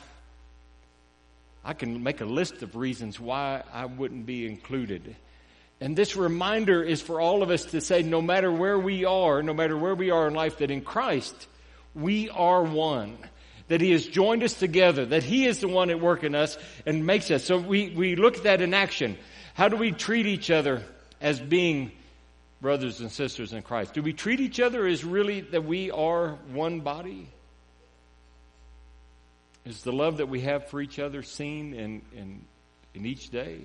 I 1.65 1.73
can 1.73 2.03
make 2.03 2.21
a 2.21 2.27
list 2.27 2.63
of 2.63 2.77
reasons 2.77 3.19
why 3.19 3.63
I 3.73 3.87
wouldn't 3.87 4.27
be 4.27 4.47
included. 4.47 5.17
And 5.81 5.97
this 5.97 6.17
reminder 6.17 6.83
is 6.83 7.03
for 7.03 7.21
all 7.21 7.43
of 7.43 7.51
us 7.51 7.65
to 7.67 7.81
say, 7.81 8.03
no 8.03 8.23
matter 8.23 8.53
where 8.53 8.79
we 8.79 9.05
are, 9.05 9.43
no 9.43 9.55
matter 9.55 9.77
where 9.77 9.95
we 9.95 10.11
are 10.11 10.29
in 10.29 10.35
life, 10.35 10.59
that 10.59 10.71
in 10.71 10.81
Christ, 10.81 11.35
we 11.95 12.29
are 12.31 12.63
one. 12.63 13.17
That 13.69 13.81
He 13.81 13.91
has 13.91 14.07
joined 14.07 14.43
us 14.43 14.55
together, 14.55 15.07
that 15.07 15.25
He 15.25 15.47
is 15.47 15.59
the 15.59 15.69
one 15.69 15.91
at 15.91 16.01
work 16.01 16.23
in 16.23 16.35
us 16.35 16.57
and 16.87 17.05
makes 17.05 17.31
us. 17.31 17.45
So 17.45 17.59
we, 17.59 17.91
we 17.91 18.15
look 18.15 18.37
at 18.37 18.45
that 18.45 18.61
in 18.61 18.75
action. 18.75 19.19
How 19.55 19.69
do 19.69 19.77
we 19.77 19.91
treat 19.91 20.27
each 20.27 20.51
other 20.51 20.83
as 21.21 21.41
being 21.41 21.91
brothers 22.61 23.01
and 23.01 23.11
sisters 23.11 23.53
in 23.53 23.63
Christ? 23.63 23.95
Do 23.95 24.03
we 24.03 24.13
treat 24.13 24.41
each 24.41 24.61
other 24.61 24.87
as 24.87 25.05
really 25.05 25.41
that 25.41 25.65
we 25.65 25.91
are 25.91 26.39
one 26.53 26.81
body? 26.81 27.29
Is 29.65 29.83
the 29.83 29.93
love 29.93 30.19
that 30.19 30.29
we 30.29 30.43
have 30.43 30.69
for 30.69 30.81
each 30.81 30.99
other 30.99 31.23
seen 31.23 31.75
in, 31.75 32.03
in, 32.15 32.43
in 32.95 33.05
each 33.07 33.31
day? 33.31 33.61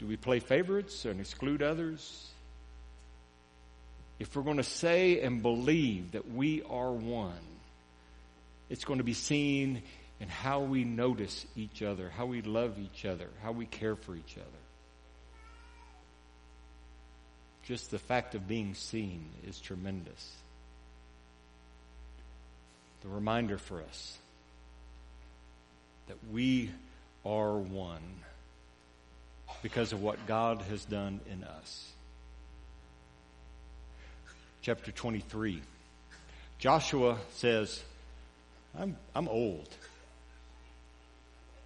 Do 0.00 0.06
we 0.06 0.16
play 0.16 0.40
favorites 0.40 1.04
and 1.04 1.20
exclude 1.20 1.62
others? 1.62 2.30
If 4.18 4.34
we're 4.34 4.42
going 4.42 4.56
to 4.56 4.62
say 4.62 5.20
and 5.20 5.40
believe 5.40 6.12
that 6.12 6.30
we 6.30 6.62
are 6.68 6.90
one, 6.90 7.32
it's 8.68 8.84
going 8.84 8.98
to 8.98 9.04
be 9.04 9.14
seen 9.14 9.82
in 10.20 10.28
how 10.28 10.60
we 10.60 10.84
notice 10.84 11.46
each 11.56 11.82
other, 11.82 12.10
how 12.10 12.26
we 12.26 12.42
love 12.42 12.78
each 12.78 13.04
other, 13.04 13.28
how 13.42 13.52
we 13.52 13.66
care 13.66 13.96
for 13.96 14.14
each 14.14 14.36
other. 14.36 14.46
Just 17.70 17.92
the 17.92 18.00
fact 18.00 18.34
of 18.34 18.48
being 18.48 18.74
seen 18.74 19.24
is 19.46 19.60
tremendous. 19.60 20.32
The 23.02 23.08
reminder 23.08 23.58
for 23.58 23.80
us 23.80 24.18
that 26.08 26.16
we 26.32 26.72
are 27.24 27.56
one 27.56 28.02
because 29.62 29.92
of 29.92 30.02
what 30.02 30.26
God 30.26 30.62
has 30.62 30.84
done 30.84 31.20
in 31.30 31.44
us. 31.44 31.92
Chapter 34.62 34.90
23. 34.90 35.62
Joshua 36.58 37.18
says, 37.34 37.80
I'm, 38.76 38.96
I'm 39.14 39.28
old. 39.28 39.68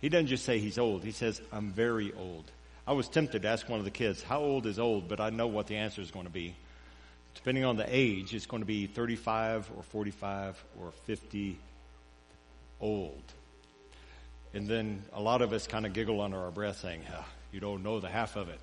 He 0.02 0.10
doesn't 0.10 0.26
just 0.26 0.44
say 0.44 0.58
he's 0.58 0.76
old. 0.76 1.02
He 1.02 1.12
says, 1.12 1.40
I'm 1.50 1.70
very 1.70 2.12
old. 2.12 2.44
I 2.86 2.92
was 2.92 3.08
tempted 3.08 3.42
to 3.42 3.48
ask 3.48 3.68
one 3.68 3.78
of 3.78 3.84
the 3.84 3.90
kids, 3.90 4.22
how 4.22 4.40
old 4.40 4.66
is 4.66 4.78
old? 4.78 5.08
But 5.08 5.20
I 5.20 5.30
know 5.30 5.46
what 5.46 5.66
the 5.66 5.76
answer 5.76 6.02
is 6.02 6.10
going 6.10 6.26
to 6.26 6.32
be. 6.32 6.54
Depending 7.34 7.64
on 7.64 7.76
the 7.76 7.86
age, 7.88 8.34
it's 8.34 8.46
going 8.46 8.62
to 8.62 8.66
be 8.66 8.86
35 8.86 9.70
or 9.76 9.82
45 9.82 10.62
or 10.80 10.92
50 11.06 11.58
old. 12.80 13.22
And 14.52 14.68
then 14.68 15.02
a 15.12 15.20
lot 15.20 15.42
of 15.42 15.52
us 15.52 15.66
kind 15.66 15.86
of 15.86 15.92
giggle 15.94 16.20
under 16.20 16.38
our 16.38 16.50
breath 16.50 16.78
saying, 16.80 17.02
ah, 17.12 17.26
you 17.52 17.60
don't 17.60 17.82
know 17.82 18.00
the 18.00 18.08
half 18.08 18.36
of 18.36 18.48
it. 18.48 18.60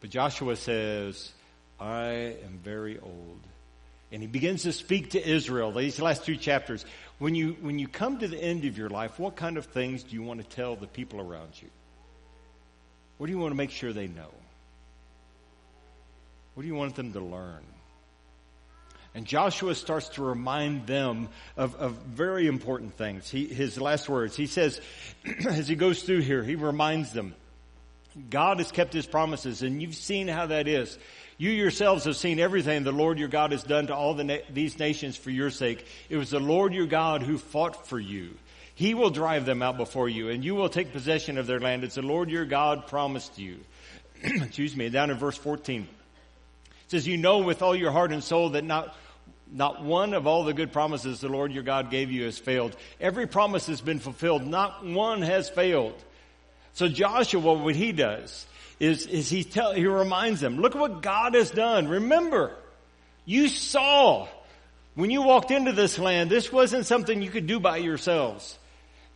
But 0.00 0.10
Joshua 0.10 0.56
says, 0.56 1.32
I 1.80 2.36
am 2.44 2.60
very 2.62 2.98
old. 2.98 3.40
And 4.12 4.22
he 4.22 4.28
begins 4.28 4.62
to 4.62 4.72
speak 4.72 5.10
to 5.10 5.28
Israel, 5.28 5.72
these 5.72 6.00
last 6.00 6.24
two 6.24 6.36
chapters. 6.36 6.84
When 7.18 7.34
you, 7.34 7.56
when 7.60 7.78
you 7.78 7.88
come 7.88 8.18
to 8.18 8.28
the 8.28 8.38
end 8.38 8.64
of 8.64 8.78
your 8.78 8.88
life, 8.88 9.18
what 9.18 9.34
kind 9.34 9.56
of 9.56 9.66
things 9.66 10.04
do 10.04 10.14
you 10.14 10.22
want 10.22 10.40
to 10.40 10.56
tell 10.56 10.76
the 10.76 10.86
people 10.86 11.20
around 11.20 11.60
you? 11.60 11.68
What 13.18 13.26
do 13.26 13.32
you 13.32 13.38
want 13.38 13.52
to 13.52 13.56
make 13.56 13.70
sure 13.70 13.92
they 13.92 14.08
know? 14.08 14.30
What 16.54 16.62
do 16.62 16.66
you 16.66 16.74
want 16.74 16.96
them 16.96 17.12
to 17.12 17.20
learn? 17.20 17.62
And 19.14 19.24
Joshua 19.24 19.74
starts 19.74 20.10
to 20.10 20.22
remind 20.22 20.86
them 20.86 21.28
of, 21.56 21.74
of 21.76 21.92
very 21.92 22.46
important 22.46 22.94
things. 22.98 23.30
He, 23.30 23.46
his 23.46 23.80
last 23.80 24.10
words, 24.10 24.36
he 24.36 24.46
says, 24.46 24.80
as 25.48 25.68
he 25.68 25.74
goes 25.74 26.02
through 26.02 26.20
here, 26.20 26.42
he 26.42 26.54
reminds 26.54 27.12
them, 27.12 27.34
God 28.28 28.58
has 28.58 28.70
kept 28.70 28.92
his 28.92 29.06
promises 29.06 29.62
and 29.62 29.80
you've 29.80 29.94
seen 29.94 30.28
how 30.28 30.46
that 30.46 30.68
is. 30.68 30.98
You 31.38 31.50
yourselves 31.50 32.04
have 32.04 32.16
seen 32.16 32.38
everything 32.38 32.84
the 32.84 32.92
Lord 32.92 33.18
your 33.18 33.28
God 33.28 33.52
has 33.52 33.62
done 33.62 33.88
to 33.88 33.94
all 33.94 34.14
the 34.14 34.24
na- 34.24 34.38
these 34.50 34.78
nations 34.78 35.16
for 35.16 35.30
your 35.30 35.50
sake. 35.50 35.86
It 36.08 36.16
was 36.16 36.30
the 36.30 36.40
Lord 36.40 36.72
your 36.72 36.86
God 36.86 37.22
who 37.22 37.36
fought 37.36 37.86
for 37.86 37.98
you. 37.98 38.30
He 38.76 38.92
will 38.92 39.08
drive 39.08 39.46
them 39.46 39.62
out 39.62 39.78
before 39.78 40.06
you 40.06 40.28
and 40.28 40.44
you 40.44 40.54
will 40.54 40.68
take 40.68 40.92
possession 40.92 41.38
of 41.38 41.46
their 41.46 41.58
land. 41.58 41.82
It's 41.82 41.94
the 41.94 42.02
Lord 42.02 42.30
your 42.30 42.44
God 42.44 42.86
promised 42.86 43.38
you. 43.38 43.58
Excuse 44.22 44.76
me. 44.76 44.90
Down 44.90 45.10
in 45.10 45.16
verse 45.16 45.36
14. 45.38 45.82
It 45.82 46.90
says, 46.90 47.06
you 47.06 47.16
know 47.16 47.38
with 47.38 47.62
all 47.62 47.74
your 47.74 47.90
heart 47.90 48.12
and 48.12 48.22
soul 48.22 48.50
that 48.50 48.64
not 48.64 48.94
not 49.50 49.82
one 49.82 50.12
of 50.12 50.26
all 50.26 50.44
the 50.44 50.52
good 50.52 50.72
promises 50.72 51.20
the 51.20 51.28
Lord 51.28 51.52
your 51.52 51.62
God 51.62 51.90
gave 51.90 52.10
you 52.10 52.24
has 52.24 52.38
failed. 52.38 52.76
Every 53.00 53.26
promise 53.26 53.68
has 53.68 53.80
been 53.80 54.00
fulfilled. 54.00 54.46
Not 54.46 54.84
one 54.84 55.22
has 55.22 55.48
failed. 55.48 55.94
So 56.74 56.88
Joshua, 56.88 57.54
what 57.54 57.76
he 57.76 57.92
does 57.92 58.44
is, 58.80 59.06
is 59.06 59.30
he 59.30 59.44
tell, 59.44 59.72
he 59.72 59.86
reminds 59.86 60.40
them, 60.40 60.58
look 60.58 60.74
what 60.74 61.00
God 61.00 61.34
has 61.34 61.50
done. 61.50 61.88
Remember, 61.88 62.54
you 63.24 63.48
saw 63.48 64.26
when 64.96 65.10
you 65.10 65.22
walked 65.22 65.50
into 65.50 65.72
this 65.72 65.98
land, 65.98 66.28
this 66.28 66.50
wasn't 66.50 66.86
something 66.86 67.22
you 67.22 67.30
could 67.30 67.46
do 67.46 67.60
by 67.60 67.76
yourselves. 67.76 68.58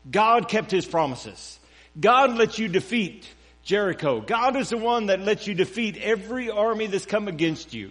God 0.08 0.48
kept 0.48 0.70
his 0.70 0.86
promises. 0.86 1.58
God 1.98 2.36
let 2.36 2.58
you 2.58 2.68
defeat 2.68 3.28
Jericho. 3.62 4.20
God 4.20 4.56
is 4.56 4.70
the 4.70 4.78
one 4.78 5.06
that 5.06 5.20
lets 5.20 5.46
you 5.46 5.54
defeat 5.54 5.96
every 5.98 6.50
army 6.50 6.86
that's 6.86 7.06
come 7.06 7.28
against 7.28 7.74
you. 7.74 7.90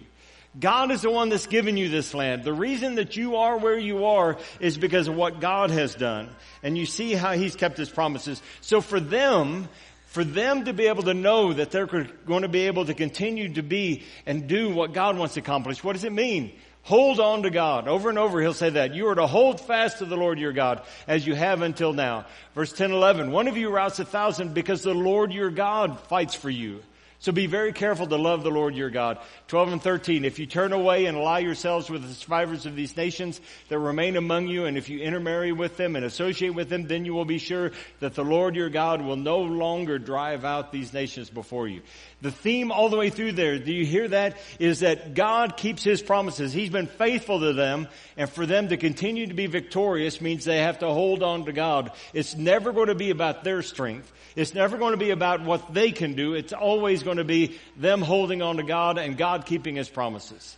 God 0.58 0.90
is 0.90 1.02
the 1.02 1.10
one 1.10 1.28
that's 1.28 1.46
given 1.46 1.76
you 1.76 1.88
this 1.88 2.12
land. 2.12 2.42
The 2.42 2.52
reason 2.52 2.96
that 2.96 3.16
you 3.16 3.36
are 3.36 3.56
where 3.56 3.78
you 3.78 4.06
are 4.06 4.36
is 4.58 4.76
because 4.76 5.06
of 5.06 5.14
what 5.14 5.40
God 5.40 5.70
has 5.70 5.94
done. 5.94 6.28
And 6.62 6.76
you 6.76 6.86
see 6.86 7.12
how 7.12 7.32
He's 7.34 7.54
kept 7.54 7.76
His 7.76 7.88
promises. 7.88 8.42
So 8.60 8.80
for 8.80 8.98
them, 8.98 9.68
for 10.06 10.24
them 10.24 10.64
to 10.64 10.72
be 10.72 10.88
able 10.88 11.04
to 11.04 11.14
know 11.14 11.52
that 11.52 11.70
they're 11.70 11.86
going 11.86 12.42
to 12.42 12.48
be 12.48 12.66
able 12.66 12.86
to 12.86 12.94
continue 12.94 13.54
to 13.54 13.62
be 13.62 14.02
and 14.26 14.48
do 14.48 14.70
what 14.70 14.92
God 14.92 15.16
wants 15.16 15.34
to 15.34 15.40
accomplish, 15.40 15.84
what 15.84 15.92
does 15.92 16.02
it 16.02 16.12
mean? 16.12 16.52
Hold 16.82 17.20
on 17.20 17.42
to 17.42 17.50
God. 17.50 17.88
Over 17.88 18.08
and 18.08 18.18
over 18.18 18.40
he'll 18.40 18.54
say 18.54 18.70
that. 18.70 18.94
You 18.94 19.08
are 19.08 19.14
to 19.14 19.26
hold 19.26 19.60
fast 19.60 19.98
to 19.98 20.06
the 20.06 20.16
Lord 20.16 20.38
your 20.38 20.52
God 20.52 20.82
as 21.06 21.26
you 21.26 21.34
have 21.34 21.62
until 21.62 21.92
now. 21.92 22.26
Verse 22.54 22.72
10, 22.72 22.90
11. 22.90 23.30
One 23.30 23.48
of 23.48 23.56
you 23.56 23.70
routs 23.70 23.98
a 23.98 24.04
thousand 24.04 24.54
because 24.54 24.82
the 24.82 24.94
Lord 24.94 25.32
your 25.32 25.50
God 25.50 26.00
fights 26.00 26.34
for 26.34 26.50
you. 26.50 26.80
So 27.22 27.32
be 27.32 27.44
very 27.44 27.74
careful 27.74 28.06
to 28.06 28.16
love 28.16 28.44
the 28.44 28.50
Lord 28.50 28.74
your 28.74 28.88
God. 28.88 29.18
12 29.48 29.72
and 29.72 29.82
13. 29.82 30.24
If 30.24 30.38
you 30.38 30.46
turn 30.46 30.72
away 30.72 31.04
and 31.04 31.18
ally 31.18 31.40
yourselves 31.40 31.90
with 31.90 32.02
the 32.02 32.14
survivors 32.14 32.64
of 32.64 32.74
these 32.74 32.96
nations 32.96 33.42
that 33.68 33.78
remain 33.78 34.16
among 34.16 34.48
you, 34.48 34.64
and 34.64 34.78
if 34.78 34.88
you 34.88 35.00
intermarry 35.00 35.52
with 35.52 35.76
them 35.76 35.96
and 35.96 36.04
associate 36.06 36.54
with 36.54 36.70
them, 36.70 36.86
then 36.86 37.04
you 37.04 37.12
will 37.12 37.26
be 37.26 37.36
sure 37.36 37.72
that 37.98 38.14
the 38.14 38.24
Lord 38.24 38.56
your 38.56 38.70
God 38.70 39.02
will 39.02 39.16
no 39.16 39.40
longer 39.40 39.98
drive 39.98 40.46
out 40.46 40.72
these 40.72 40.94
nations 40.94 41.28
before 41.28 41.68
you. 41.68 41.82
The 42.22 42.30
theme 42.30 42.70
all 42.70 42.90
the 42.90 42.98
way 42.98 43.08
through 43.08 43.32
there, 43.32 43.58
do 43.58 43.72
you 43.72 43.86
hear 43.86 44.06
that? 44.08 44.36
Is 44.58 44.80
that 44.80 45.14
God 45.14 45.56
keeps 45.56 45.82
His 45.82 46.02
promises. 46.02 46.52
He's 46.52 46.68
been 46.68 46.86
faithful 46.86 47.40
to 47.40 47.54
them, 47.54 47.88
and 48.16 48.28
for 48.28 48.44
them 48.44 48.68
to 48.68 48.76
continue 48.76 49.26
to 49.26 49.34
be 49.34 49.46
victorious 49.46 50.20
means 50.20 50.44
they 50.44 50.58
have 50.58 50.80
to 50.80 50.88
hold 50.88 51.22
on 51.22 51.46
to 51.46 51.52
God. 51.52 51.92
It's 52.12 52.36
never 52.36 52.72
going 52.72 52.88
to 52.88 52.94
be 52.94 53.10
about 53.10 53.42
their 53.42 53.62
strength. 53.62 54.12
It's 54.36 54.52
never 54.52 54.76
going 54.76 54.92
to 54.92 54.98
be 54.98 55.10
about 55.10 55.42
what 55.42 55.72
they 55.72 55.92
can 55.92 56.14
do. 56.14 56.34
It's 56.34 56.52
always 56.52 57.02
going 57.02 57.16
to 57.16 57.24
be 57.24 57.58
them 57.76 58.02
holding 58.02 58.42
on 58.42 58.58
to 58.58 58.64
God 58.64 58.98
and 58.98 59.16
God 59.16 59.46
keeping 59.46 59.76
His 59.76 59.88
promises. 59.88 60.56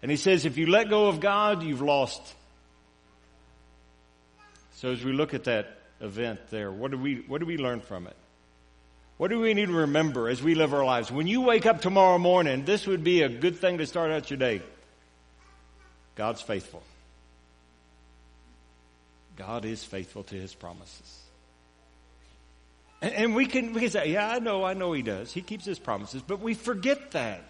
And 0.00 0.10
He 0.10 0.16
says, 0.16 0.46
if 0.46 0.56
you 0.56 0.66
let 0.66 0.88
go 0.88 1.08
of 1.08 1.20
God, 1.20 1.62
you've 1.62 1.82
lost. 1.82 2.34
So 4.76 4.90
as 4.90 5.04
we 5.04 5.12
look 5.12 5.34
at 5.34 5.44
that 5.44 5.78
event 6.00 6.40
there, 6.48 6.72
what 6.72 6.90
do 6.90 6.98
we, 6.98 7.16
what 7.26 7.40
do 7.40 7.46
we 7.46 7.58
learn 7.58 7.80
from 7.80 8.06
it? 8.06 8.16
What 9.16 9.28
do 9.28 9.40
we 9.40 9.54
need 9.54 9.66
to 9.66 9.72
remember 9.72 10.28
as 10.28 10.42
we 10.42 10.54
live 10.54 10.74
our 10.74 10.84
lives? 10.84 11.10
When 11.10 11.26
you 11.26 11.42
wake 11.42 11.66
up 11.66 11.80
tomorrow 11.80 12.18
morning, 12.18 12.64
this 12.64 12.86
would 12.86 13.04
be 13.04 13.22
a 13.22 13.28
good 13.28 13.56
thing 13.56 13.78
to 13.78 13.86
start 13.86 14.10
out 14.10 14.30
your 14.30 14.38
day. 14.38 14.60
God's 16.16 16.40
faithful. 16.40 16.82
God 19.36 19.64
is 19.64 19.82
faithful 19.84 20.24
to 20.24 20.34
His 20.34 20.54
promises. 20.54 21.24
And, 23.12 23.34
we 23.34 23.44
can, 23.44 23.74
we 23.74 23.80
can 23.80 23.90
say, 23.90 24.12
yeah, 24.12 24.30
I 24.30 24.38
know, 24.38 24.64
I 24.64 24.72
know 24.72 24.92
he 24.94 25.02
does. 25.02 25.30
He 25.30 25.42
keeps 25.42 25.66
his 25.66 25.78
promises, 25.78 26.22
but 26.26 26.40
we 26.40 26.54
forget 26.54 27.10
that. 27.10 27.44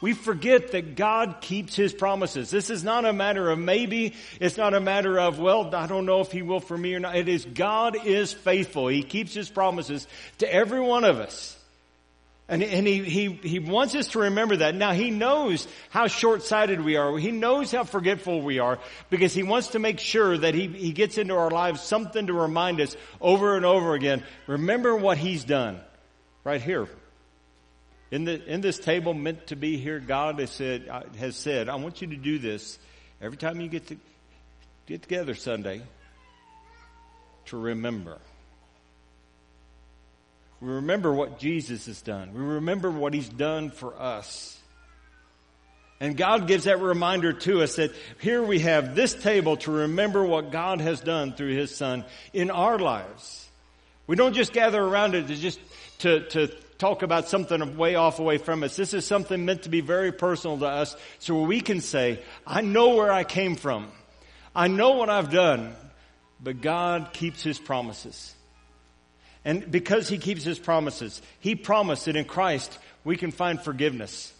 We 0.00 0.14
forget 0.14 0.72
that 0.72 0.96
God 0.96 1.36
keeps 1.42 1.76
his 1.76 1.92
promises. 1.92 2.50
This 2.50 2.70
is 2.70 2.82
not 2.82 3.04
a 3.04 3.12
matter 3.12 3.50
of 3.50 3.58
maybe. 3.58 4.14
It's 4.40 4.56
not 4.56 4.72
a 4.72 4.80
matter 4.80 5.20
of, 5.20 5.38
well, 5.38 5.74
I 5.74 5.86
don't 5.86 6.06
know 6.06 6.20
if 6.20 6.32
he 6.32 6.40
will 6.40 6.60
for 6.60 6.76
me 6.76 6.94
or 6.94 7.00
not. 7.00 7.16
It 7.16 7.28
is 7.28 7.44
God 7.44 8.06
is 8.06 8.32
faithful. 8.32 8.88
He 8.88 9.02
keeps 9.02 9.34
his 9.34 9.50
promises 9.50 10.06
to 10.38 10.52
every 10.52 10.80
one 10.80 11.04
of 11.04 11.18
us. 11.18 11.56
And, 12.48 12.64
and 12.64 12.84
he, 12.84 13.04
he, 13.04 13.32
he 13.32 13.58
wants 13.60 13.94
us 13.94 14.08
to 14.08 14.20
remember 14.20 14.56
that. 14.56 14.74
Now 14.74 14.92
he 14.92 15.10
knows 15.10 15.68
how 15.90 16.08
short-sighted 16.08 16.80
we 16.80 16.96
are. 16.96 17.16
He 17.16 17.30
knows 17.30 17.70
how 17.70 17.84
forgetful 17.84 18.42
we 18.42 18.58
are 18.58 18.80
because 19.08 19.32
he 19.32 19.44
wants 19.44 19.68
to 19.68 19.78
make 19.78 20.00
sure 20.00 20.36
that 20.36 20.54
he, 20.54 20.66
he 20.66 20.92
gets 20.92 21.16
into 21.16 21.36
our 21.36 21.50
lives 21.50 21.80
something 21.80 22.26
to 22.26 22.32
remind 22.32 22.80
us 22.80 22.96
over 23.20 23.54
and 23.54 23.64
over 23.64 23.94
again. 23.94 24.24
Remember 24.48 24.96
what 24.96 25.16
he's 25.18 25.44
done. 25.44 25.78
Right 26.42 26.60
here. 26.60 26.88
In 28.10 28.24
the, 28.24 28.44
in 28.44 28.60
this 28.60 28.78
table 28.78 29.14
meant 29.14 29.48
to 29.48 29.56
be 29.56 29.76
here, 29.76 30.00
God 30.00 30.40
has 30.40 30.50
said, 30.50 30.88
uh, 30.88 31.02
has 31.18 31.36
said, 31.36 31.68
I 31.68 31.76
want 31.76 32.00
you 32.02 32.08
to 32.08 32.16
do 32.16 32.38
this 32.38 32.78
every 33.20 33.36
time 33.36 33.60
you 33.60 33.68
get 33.68 33.86
to 33.88 33.96
get 34.86 35.02
together 35.02 35.34
Sunday 35.34 35.82
to 37.46 37.56
remember. 37.56 38.18
We 40.60 40.68
remember 40.68 41.12
what 41.12 41.38
Jesus 41.38 41.86
has 41.86 42.02
done. 42.02 42.34
We 42.34 42.40
remember 42.40 42.90
what 42.90 43.14
He's 43.14 43.28
done 43.28 43.70
for 43.70 43.94
us. 43.94 44.58
And 46.00 46.16
God 46.16 46.48
gives 46.48 46.64
that 46.64 46.80
reminder 46.80 47.32
to 47.32 47.62
us 47.62 47.76
that 47.76 47.92
here 48.20 48.42
we 48.42 48.60
have 48.60 48.94
this 48.94 49.14
table 49.14 49.58
to 49.58 49.70
remember 49.70 50.24
what 50.24 50.50
God 50.50 50.80
has 50.80 51.00
done 51.00 51.34
through 51.34 51.54
His 51.54 51.74
Son 51.74 52.04
in 52.32 52.50
our 52.50 52.78
lives. 52.78 53.48
We 54.06 54.16
don't 54.16 54.34
just 54.34 54.52
gather 54.52 54.82
around 54.82 55.14
it 55.14 55.28
to 55.28 55.36
just 55.36 55.60
to, 55.98 56.26
to 56.30 56.50
talk 56.80 57.02
about 57.02 57.28
something 57.28 57.76
way 57.76 57.94
off 57.94 58.18
away 58.18 58.38
from 58.38 58.62
us. 58.64 58.74
This 58.74 58.94
is 58.94 59.06
something 59.06 59.44
meant 59.44 59.62
to 59.62 59.68
be 59.68 59.80
very 59.80 60.10
personal 60.10 60.58
to 60.58 60.66
us 60.66 60.96
so 61.18 61.42
we 61.42 61.60
can 61.60 61.80
say, 61.80 62.20
I 62.46 62.62
know 62.62 62.96
where 62.96 63.12
I 63.12 63.24
came 63.24 63.54
from. 63.54 63.88
I 64.56 64.66
know 64.66 64.92
what 64.92 65.10
I've 65.10 65.30
done, 65.30 65.74
but 66.42 66.60
God 66.60 67.12
keeps 67.12 67.42
His 67.42 67.58
promises. 67.58 68.34
And 69.44 69.70
because 69.70 70.08
he 70.08 70.18
keeps 70.18 70.44
his 70.44 70.58
promises, 70.58 71.22
he 71.40 71.54
promised 71.54 72.04
that 72.04 72.16
in 72.16 72.24
Christ 72.24 72.78
we 73.04 73.16
can 73.16 73.30
find 73.30 73.60
forgiveness. 73.60 74.32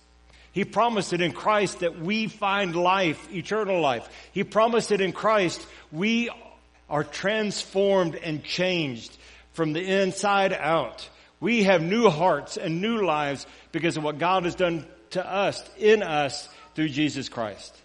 He 0.52 0.64
promised 0.64 1.10
that 1.10 1.20
in 1.20 1.32
Christ 1.32 1.80
that 1.80 1.98
we 1.98 2.26
find 2.26 2.74
life, 2.74 3.32
eternal 3.32 3.80
life. 3.80 4.08
He 4.32 4.44
promised 4.44 4.90
that 4.90 5.00
in 5.00 5.12
Christ 5.12 5.64
we 5.92 6.28
are 6.88 7.04
transformed 7.04 8.16
and 8.16 8.42
changed 8.42 9.16
from 9.52 9.72
the 9.72 10.02
inside 10.02 10.52
out. 10.52 11.08
We 11.40 11.64
have 11.64 11.82
new 11.82 12.10
hearts 12.10 12.56
and 12.56 12.80
new 12.80 13.04
lives 13.04 13.46
because 13.72 13.96
of 13.96 14.04
what 14.04 14.18
God 14.18 14.44
has 14.44 14.54
done 14.54 14.86
to 15.10 15.26
us, 15.26 15.62
in 15.78 16.02
us, 16.02 16.48
through 16.74 16.90
Jesus 16.90 17.28
Christ. 17.28 17.76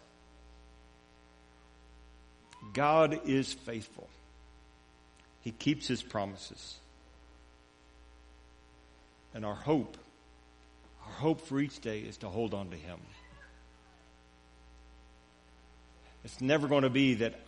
God 2.74 3.22
is 3.26 3.54
faithful. 3.54 4.10
He 5.42 5.52
keeps 5.52 5.88
his 5.88 6.04
promises. 6.04 6.76
And 9.36 9.46
our 9.46 9.54
hope, 9.54 9.98
our 11.06 11.12
hope 11.12 11.42
for 11.42 11.60
each 11.60 11.82
day 11.82 12.00
is 12.00 12.18
to 12.18 12.30
hold 12.30 12.54
on 12.54 12.70
to 12.70 12.78
Him. 12.78 12.98
It's 16.24 16.40
never 16.40 16.70
going 16.70 16.84
to 16.84 16.90
be 16.90 17.16
that 17.16 17.40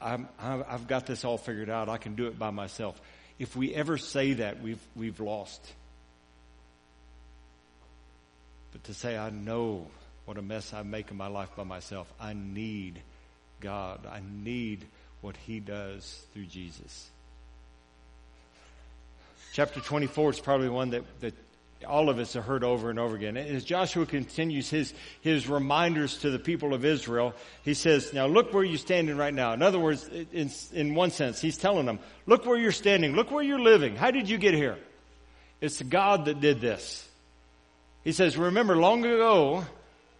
I, 0.00 0.18
have 0.40 0.88
got 0.88 1.06
this 1.06 1.24
all 1.24 1.38
figured 1.38 1.70
out. 1.70 1.88
I 1.88 1.98
can 1.98 2.16
do 2.16 2.26
it 2.26 2.36
by 2.36 2.50
myself. 2.50 3.00
If 3.38 3.54
we 3.54 3.74
ever 3.74 3.98
say 3.98 4.34
that, 4.34 4.62
we've, 4.62 4.80
we've 4.94 5.20
lost. 5.20 5.60
But 8.72 8.84
to 8.84 8.94
say, 8.94 9.16
I 9.16 9.30
know 9.30 9.86
what 10.24 10.38
a 10.38 10.42
mess 10.42 10.72
I 10.72 10.82
make 10.82 11.10
of 11.10 11.16
my 11.16 11.28
life 11.28 11.50
by 11.56 11.64
myself, 11.64 12.12
I 12.20 12.32
need 12.32 13.00
God. 13.60 14.06
I 14.10 14.20
need 14.28 14.84
what 15.20 15.36
He 15.36 15.60
does 15.60 16.24
through 16.32 16.46
Jesus. 16.46 17.10
Chapter 19.52 19.80
24 19.80 20.30
is 20.30 20.40
probably 20.40 20.68
one 20.68 20.90
that, 20.90 21.02
that 21.20 21.34
all 21.86 22.08
of 22.08 22.18
us 22.18 22.32
have 22.32 22.44
heard 22.44 22.64
over 22.64 22.88
and 22.90 22.98
over 22.98 23.16
again. 23.16 23.36
As 23.36 23.64
Joshua 23.64 24.06
continues 24.06 24.70
his, 24.70 24.94
his 25.20 25.48
reminders 25.48 26.18
to 26.18 26.30
the 26.30 26.38
people 26.38 26.72
of 26.72 26.84
Israel, 26.84 27.34
he 27.64 27.74
says, 27.74 28.12
now 28.12 28.26
look 28.26 28.54
where 28.54 28.64
you're 28.64 28.78
standing 28.78 29.16
right 29.16 29.34
now. 29.34 29.52
In 29.52 29.62
other 29.62 29.78
words, 29.78 30.08
in, 30.32 30.50
in 30.72 30.94
one 30.94 31.10
sense, 31.10 31.40
he's 31.40 31.58
telling 31.58 31.86
them, 31.86 31.98
look 32.26 32.46
where 32.46 32.56
you're 32.56 32.72
standing. 32.72 33.12
Look 33.12 33.30
where 33.30 33.44
you're 33.44 33.60
living. 33.60 33.96
How 33.96 34.10
did 34.10 34.28
you 34.28 34.38
get 34.38 34.54
here? 34.54 34.78
It's 35.60 35.82
God 35.82 36.26
that 36.26 36.40
did 36.40 36.60
this. 36.60 37.06
He 38.04 38.12
says, 38.12 38.36
remember 38.36 38.76
long 38.76 39.04
ago, 39.04 39.64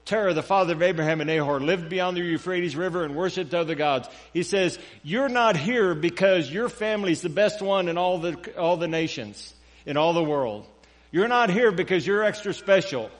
Terah, 0.04 0.34
the 0.34 0.42
father 0.42 0.74
of 0.74 0.82
Abraham 0.82 1.20
and 1.20 1.28
Nahor, 1.28 1.60
lived 1.60 1.88
beyond 1.88 2.16
the 2.16 2.22
Euphrates 2.22 2.76
River 2.76 3.04
and 3.04 3.16
worshipped 3.16 3.54
other 3.54 3.74
gods. 3.74 4.08
He 4.32 4.42
says, 4.42 4.78
you're 5.02 5.28
not 5.28 5.56
here 5.56 5.94
because 5.94 6.50
your 6.50 6.68
family's 6.68 7.22
the 7.22 7.28
best 7.28 7.62
one 7.62 7.88
in 7.88 7.98
all 7.98 8.18
the, 8.18 8.36
all 8.56 8.76
the 8.76 8.88
nations, 8.88 9.54
in 9.84 9.96
all 9.96 10.12
the 10.12 10.22
world. 10.22 10.66
You're 11.10 11.28
not 11.28 11.50
here 11.50 11.72
because 11.72 12.06
you're 12.06 12.22
extra 12.22 12.52
special. 12.52 13.10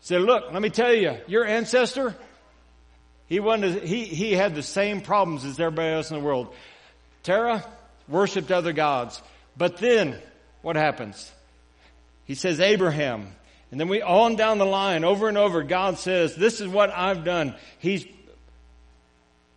Say, 0.00 0.18
look, 0.18 0.52
let 0.52 0.60
me 0.60 0.70
tell 0.70 0.92
you, 0.92 1.16
your 1.26 1.44
ancestor, 1.44 2.14
he 3.26 3.40
wanted, 3.40 3.82
he, 3.84 4.04
he 4.04 4.32
had 4.32 4.54
the 4.54 4.62
same 4.62 5.00
problems 5.00 5.44
as 5.44 5.58
everybody 5.60 5.94
else 5.94 6.10
in 6.10 6.18
the 6.18 6.24
world. 6.24 6.52
Terah 7.22 7.64
worshiped 8.08 8.50
other 8.50 8.72
gods. 8.72 9.22
But 9.56 9.78
then, 9.78 10.18
what 10.60 10.76
happens? 10.76 11.30
He 12.24 12.34
says, 12.34 12.60
Abraham. 12.60 13.28
And 13.70 13.80
then 13.80 13.88
we 13.88 14.02
on 14.02 14.36
down 14.36 14.58
the 14.58 14.66
line, 14.66 15.04
over 15.04 15.28
and 15.28 15.38
over, 15.38 15.62
God 15.62 15.98
says, 15.98 16.36
this 16.36 16.60
is 16.60 16.68
what 16.68 16.90
I've 16.90 17.24
done. 17.24 17.54
He's, 17.78 18.04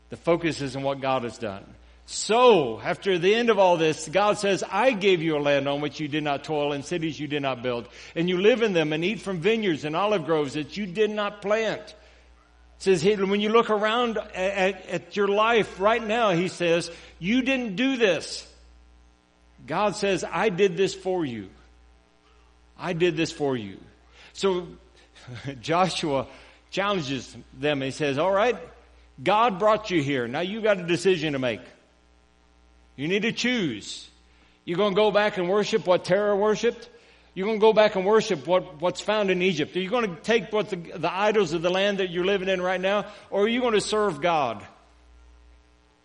the 0.09 0.17
focus 0.17 0.61
is 0.61 0.75
on 0.75 0.83
what 0.83 1.01
God 1.01 1.23
has 1.23 1.37
done. 1.37 1.65
So, 2.07 2.79
after 2.79 3.17
the 3.17 3.33
end 3.33 3.49
of 3.49 3.57
all 3.57 3.77
this, 3.77 4.07
God 4.07 4.37
says, 4.37 4.63
I 4.69 4.91
gave 4.91 5.23
you 5.23 5.37
a 5.37 5.39
land 5.39 5.67
on 5.67 5.81
which 5.81 5.99
you 5.99 6.07
did 6.07 6.23
not 6.23 6.43
toil 6.43 6.71
and 6.71 6.85
cities 6.85 7.19
you 7.19 7.27
did 7.27 7.41
not 7.41 7.63
build. 7.63 7.87
And 8.15 8.29
you 8.29 8.39
live 8.39 8.61
in 8.61 8.73
them 8.73 8.93
and 8.93 9.03
eat 9.03 9.21
from 9.21 9.39
vineyards 9.39 9.85
and 9.85 9.95
olive 9.95 10.25
groves 10.25 10.53
that 10.53 10.77
you 10.77 10.85
did 10.85 11.09
not 11.09 11.41
plant. 11.41 11.81
It 11.81 11.95
says, 12.77 13.03
when 13.03 13.41
you 13.41 13.49
look 13.49 13.71
around 13.71 14.17
at, 14.17 14.87
at 14.87 15.15
your 15.15 15.27
life 15.27 15.79
right 15.79 16.05
now, 16.05 16.31
he 16.31 16.47
says, 16.47 16.91
you 17.17 17.41
didn't 17.41 17.75
do 17.75 17.97
this. 17.97 18.47
God 19.65 19.95
says, 19.95 20.23
I 20.29 20.49
did 20.49 20.77
this 20.77 20.93
for 20.93 21.25
you. 21.25 21.49
I 22.77 22.93
did 22.93 23.17
this 23.17 23.31
for 23.31 23.57
you. 23.57 23.79
So 24.33 24.67
Joshua 25.61 26.27
challenges 26.69 27.35
them. 27.57 27.81
He 27.81 27.89
says, 27.89 28.19
all 28.19 28.31
right, 28.31 28.57
God 29.23 29.57
brought 29.57 29.89
you 29.89 30.03
here. 30.03 30.27
Now 30.27 30.41
you 30.41 30.61
got 30.61 30.79
a 30.79 30.83
decision 30.83 31.33
to 31.33 31.39
make. 31.39 31.61
You 32.95 33.07
need 33.07 33.23
to 33.23 33.31
choose. 33.31 34.09
You're 34.63 34.77
going 34.77 34.93
to 34.93 34.95
go 34.95 35.11
back 35.11 35.37
and 35.37 35.49
worship 35.49 35.85
what 35.85 36.05
Terah 36.05 36.35
worshipped? 36.35 36.89
You're 37.33 37.47
going 37.47 37.59
to 37.59 37.61
go 37.61 37.73
back 37.73 37.95
and 37.95 38.05
worship 38.05 38.47
what, 38.47 38.81
what's 38.81 39.01
found 39.01 39.29
in 39.29 39.41
Egypt? 39.41 39.75
Are 39.75 39.81
you 39.81 39.89
going 39.89 40.15
to 40.15 40.21
take 40.21 40.53
what 40.53 40.69
the, 40.69 40.77
the 40.77 41.13
idols 41.13 41.53
of 41.53 41.61
the 41.61 41.69
land 41.69 41.97
that 41.97 42.09
you're 42.09 42.25
living 42.25 42.47
in 42.47 42.61
right 42.61 42.79
now? 42.79 43.05
Or 43.29 43.43
are 43.43 43.47
you 43.47 43.59
going 43.59 43.73
to 43.73 43.81
serve 43.81 44.21
God? 44.21 44.65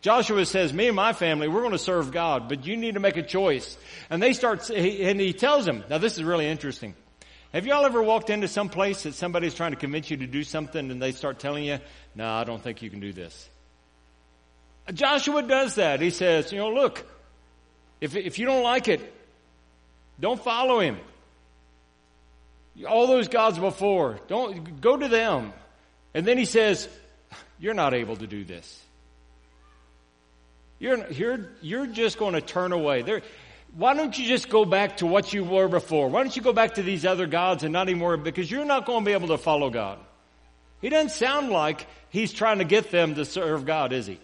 Joshua 0.00 0.44
says, 0.46 0.72
me 0.72 0.88
and 0.88 0.96
my 0.96 1.12
family, 1.12 1.46
we're 1.46 1.60
going 1.60 1.72
to 1.72 1.78
serve 1.78 2.10
God, 2.10 2.48
but 2.48 2.66
you 2.66 2.76
need 2.76 2.94
to 2.94 3.00
make 3.00 3.18
a 3.18 3.22
choice. 3.22 3.76
And 4.08 4.22
they 4.22 4.32
start, 4.32 4.68
and 4.70 5.20
he 5.20 5.32
tells 5.32 5.66
them, 5.66 5.84
now 5.90 5.98
this 5.98 6.16
is 6.16 6.24
really 6.24 6.46
interesting. 6.46 6.94
Have 7.52 7.66
y'all 7.66 7.84
ever 7.84 8.02
walked 8.02 8.30
into 8.30 8.48
some 8.48 8.70
place 8.70 9.02
that 9.02 9.14
somebody's 9.14 9.54
trying 9.54 9.72
to 9.72 9.76
convince 9.76 10.10
you 10.10 10.16
to 10.16 10.26
do 10.26 10.42
something 10.42 10.90
and 10.90 11.02
they 11.02 11.12
start 11.12 11.38
telling 11.38 11.64
you, 11.64 11.80
no, 12.14 12.26
I 12.26 12.44
don't 12.44 12.62
think 12.62 12.80
you 12.80 12.88
can 12.88 13.00
do 13.00 13.12
this. 13.12 13.49
Joshua 14.92 15.42
does 15.42 15.76
that. 15.76 16.00
He 16.00 16.10
says, 16.10 16.52
you 16.52 16.58
know, 16.58 16.70
look, 16.70 17.04
if, 18.00 18.16
if 18.16 18.38
you 18.38 18.46
don't 18.46 18.62
like 18.62 18.88
it, 18.88 19.00
don't 20.18 20.42
follow 20.42 20.80
him. 20.80 20.98
All 22.88 23.06
those 23.06 23.28
gods 23.28 23.58
before, 23.58 24.18
don't 24.28 24.80
go 24.80 24.96
to 24.96 25.08
them. 25.08 25.52
And 26.14 26.26
then 26.26 26.38
he 26.38 26.44
says, 26.44 26.88
you're 27.58 27.74
not 27.74 27.94
able 27.94 28.16
to 28.16 28.26
do 28.26 28.44
this. 28.44 28.82
You're, 30.78 31.10
you're, 31.10 31.50
you're 31.60 31.86
just 31.86 32.18
going 32.18 32.34
to 32.34 32.40
turn 32.40 32.72
away. 32.72 33.02
There, 33.02 33.20
why 33.76 33.94
don't 33.94 34.18
you 34.18 34.26
just 34.26 34.48
go 34.48 34.64
back 34.64 34.98
to 34.98 35.06
what 35.06 35.32
you 35.32 35.44
were 35.44 35.68
before? 35.68 36.08
Why 36.08 36.22
don't 36.22 36.34
you 36.34 36.42
go 36.42 36.54
back 36.54 36.74
to 36.74 36.82
these 36.82 37.04
other 37.04 37.26
gods 37.26 37.62
and 37.64 37.72
not 37.72 37.88
anymore? 37.88 38.16
Because 38.16 38.50
you're 38.50 38.64
not 38.64 38.86
going 38.86 39.00
to 39.00 39.04
be 39.04 39.12
able 39.12 39.28
to 39.28 39.38
follow 39.38 39.68
God. 39.68 39.98
He 40.80 40.88
doesn't 40.88 41.10
sound 41.10 41.50
like 41.50 41.86
he's 42.08 42.32
trying 42.32 42.58
to 42.58 42.64
get 42.64 42.90
them 42.90 43.14
to 43.16 43.26
serve 43.26 43.66
God, 43.66 43.92
is 43.92 44.06
he? 44.06 44.18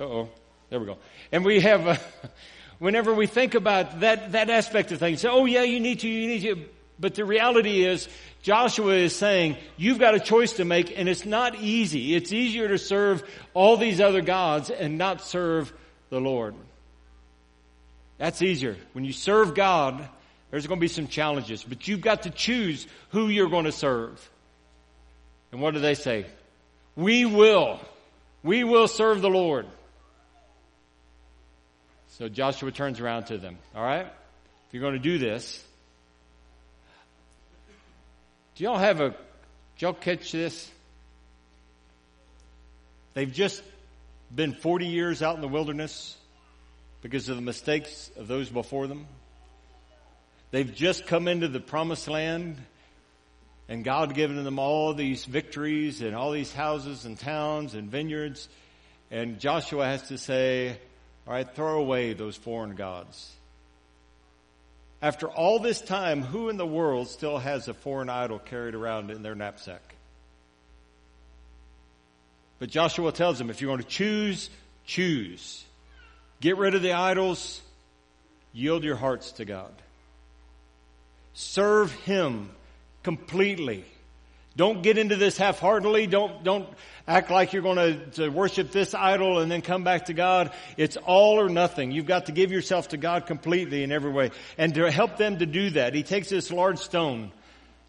Oh. 0.00 0.28
There 0.70 0.78
we 0.78 0.86
go. 0.86 0.98
And 1.32 1.44
we 1.44 1.60
have, 1.60 1.86
uh, 1.86 1.96
whenever 2.78 3.12
we 3.12 3.26
think 3.26 3.54
about 3.54 4.00
that, 4.00 4.32
that 4.32 4.48
aspect 4.48 4.92
of 4.92 5.00
things, 5.00 5.24
oh 5.24 5.44
yeah, 5.44 5.62
you 5.62 5.80
need 5.80 6.00
to, 6.00 6.08
you 6.08 6.28
need 6.28 6.42
to. 6.42 6.64
But 6.98 7.14
the 7.14 7.24
reality 7.24 7.84
is, 7.84 8.08
Joshua 8.42 8.94
is 8.94 9.14
saying, 9.14 9.56
you've 9.76 9.98
got 9.98 10.14
a 10.14 10.20
choice 10.20 10.54
to 10.54 10.64
make 10.64 10.96
and 10.96 11.08
it's 11.08 11.26
not 11.26 11.56
easy. 11.56 12.14
It's 12.14 12.32
easier 12.32 12.68
to 12.68 12.78
serve 12.78 13.22
all 13.52 13.76
these 13.76 14.00
other 14.00 14.22
gods 14.22 14.70
and 14.70 14.96
not 14.96 15.22
serve 15.22 15.72
the 16.08 16.20
Lord. 16.20 16.54
That's 18.18 18.42
easier. 18.42 18.76
When 18.92 19.04
you 19.04 19.12
serve 19.12 19.54
God, 19.54 20.08
there's 20.50 20.66
going 20.66 20.78
to 20.78 20.80
be 20.80 20.88
some 20.88 21.06
challenges, 21.06 21.64
but 21.64 21.88
you've 21.88 22.00
got 22.00 22.22
to 22.22 22.30
choose 22.30 22.86
who 23.10 23.28
you're 23.28 23.48
going 23.48 23.64
to 23.64 23.72
serve. 23.72 24.30
And 25.52 25.60
what 25.60 25.74
do 25.74 25.80
they 25.80 25.94
say? 25.94 26.26
We 26.96 27.24
will. 27.24 27.80
We 28.42 28.62
will 28.62 28.88
serve 28.88 29.22
the 29.22 29.30
Lord. 29.30 29.66
So 32.20 32.28
Joshua 32.28 32.70
turns 32.70 33.00
around 33.00 33.28
to 33.28 33.38
them. 33.38 33.56
All 33.74 33.82
right? 33.82 34.04
If 34.04 34.74
you're 34.74 34.82
going 34.82 34.92
to 34.92 34.98
do 34.98 35.16
this, 35.16 35.64
do 38.56 38.64
y'all 38.64 38.76
have 38.76 39.00
a, 39.00 39.14
y'all 39.78 39.94
catch 39.94 40.30
this? 40.30 40.70
They've 43.14 43.32
just 43.32 43.62
been 44.34 44.52
40 44.52 44.88
years 44.88 45.22
out 45.22 45.36
in 45.36 45.40
the 45.40 45.48
wilderness 45.48 46.14
because 47.00 47.30
of 47.30 47.36
the 47.36 47.42
mistakes 47.42 48.10
of 48.18 48.28
those 48.28 48.50
before 48.50 48.86
them. 48.86 49.06
They've 50.50 50.74
just 50.74 51.06
come 51.06 51.26
into 51.26 51.48
the 51.48 51.58
promised 51.58 52.06
land 52.06 52.58
and 53.66 53.82
God 53.82 54.14
given 54.14 54.44
them 54.44 54.58
all 54.58 54.92
these 54.92 55.24
victories 55.24 56.02
and 56.02 56.14
all 56.14 56.32
these 56.32 56.52
houses 56.52 57.06
and 57.06 57.18
towns 57.18 57.72
and 57.72 57.90
vineyards. 57.90 58.46
And 59.10 59.40
Joshua 59.40 59.86
has 59.86 60.08
to 60.08 60.18
say, 60.18 60.76
all 61.30 61.36
right, 61.36 61.48
throw 61.54 61.78
away 61.78 62.12
those 62.12 62.34
foreign 62.34 62.74
gods. 62.74 63.30
After 65.00 65.28
all 65.28 65.60
this 65.60 65.80
time, 65.80 66.22
who 66.22 66.48
in 66.48 66.56
the 66.56 66.66
world 66.66 67.06
still 67.06 67.38
has 67.38 67.68
a 67.68 67.72
foreign 67.72 68.10
idol 68.10 68.40
carried 68.40 68.74
around 68.74 69.12
in 69.12 69.22
their 69.22 69.36
knapsack? 69.36 69.94
But 72.58 72.68
Joshua 72.68 73.12
tells 73.12 73.38
them, 73.38 73.48
if 73.48 73.60
you're 73.60 73.70
going 73.70 73.80
to 73.80 73.88
choose, 73.88 74.50
choose. 74.84 75.64
Get 76.40 76.56
rid 76.56 76.74
of 76.74 76.82
the 76.82 76.94
idols. 76.94 77.62
Yield 78.52 78.82
your 78.82 78.96
hearts 78.96 79.30
to 79.32 79.44
God. 79.44 79.72
Serve 81.32 81.92
Him 81.92 82.50
completely. 83.04 83.84
Don't 84.60 84.82
get 84.82 84.98
into 84.98 85.16
this 85.16 85.38
half-heartedly. 85.38 86.06
Don't, 86.06 86.44
don't 86.44 86.68
act 87.08 87.30
like 87.30 87.54
you're 87.54 87.62
going 87.62 88.10
to, 88.10 88.28
worship 88.28 88.72
this 88.72 88.92
idol 88.92 89.38
and 89.38 89.50
then 89.50 89.62
come 89.62 89.84
back 89.84 90.04
to 90.04 90.12
God. 90.12 90.52
It's 90.76 90.98
all 90.98 91.40
or 91.40 91.48
nothing. 91.48 91.92
You've 91.92 92.04
got 92.04 92.26
to 92.26 92.32
give 92.32 92.52
yourself 92.52 92.88
to 92.88 92.98
God 92.98 93.24
completely 93.24 93.82
in 93.82 93.90
every 93.90 94.12
way. 94.12 94.32
And 94.58 94.74
to 94.74 94.90
help 94.90 95.16
them 95.16 95.38
to 95.38 95.46
do 95.46 95.70
that, 95.70 95.94
he 95.94 96.02
takes 96.02 96.28
this 96.28 96.50
large 96.50 96.78
stone 96.78 97.32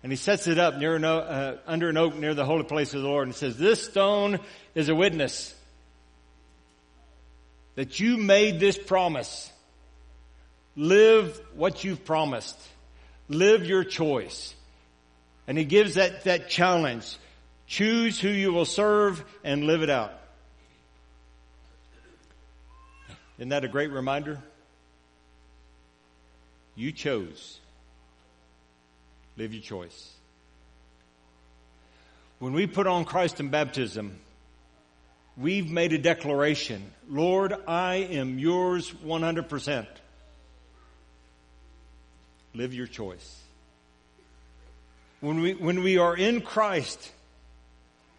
and 0.01 0.13
he 0.13 0.15
sets 0.15 0.47
it 0.47 0.60
up 0.60 0.77
near 0.77 0.95
an, 0.95 1.03
uh, 1.03 1.57
under 1.67 1.89
an 1.89 1.97
oak 1.97 2.15
near 2.15 2.34
the 2.34 2.45
holy 2.45 2.63
place 2.63 2.93
of 2.93 3.01
the 3.01 3.07
Lord 3.10 3.27
and 3.27 3.36
says, 3.36 3.57
this 3.57 3.84
stone 3.84 4.39
is 4.73 4.88
a 4.88 4.95
witness 4.95 5.53
that 7.75 7.99
you 7.99 8.15
made 8.15 8.62
this 8.62 8.77
promise. 8.77 9.51
Live 10.77 11.38
what 11.53 11.84
you've 11.84 12.05
promised. 12.05 12.57
Live 13.27 13.65
your 13.65 13.84
choice. 13.84 14.55
And 15.51 15.57
he 15.57 15.65
gives 15.65 15.95
that, 15.95 16.23
that 16.23 16.47
challenge. 16.47 17.17
Choose 17.67 18.17
who 18.17 18.29
you 18.29 18.53
will 18.53 18.63
serve 18.63 19.21
and 19.43 19.65
live 19.65 19.83
it 19.83 19.89
out. 19.89 20.13
Isn't 23.37 23.49
that 23.49 23.65
a 23.65 23.67
great 23.67 23.91
reminder? 23.91 24.39
You 26.73 26.93
chose. 26.93 27.59
Live 29.35 29.51
your 29.51 29.61
choice. 29.61 30.13
When 32.39 32.53
we 32.53 32.65
put 32.65 32.87
on 32.87 33.03
Christ 33.03 33.41
in 33.41 33.49
baptism, 33.49 34.17
we've 35.35 35.69
made 35.69 35.91
a 35.91 35.97
declaration. 35.97 36.81
Lord, 37.09 37.53
I 37.67 37.95
am 37.95 38.39
yours 38.39 38.89
100%. 38.89 39.85
Live 42.53 42.73
your 42.73 42.87
choice. 42.87 43.40
When 45.21 45.41
we, 45.41 45.53
when 45.53 45.84
we 45.84 45.97
are 45.97 46.15
in 46.15 46.41
Christ, 46.41 47.12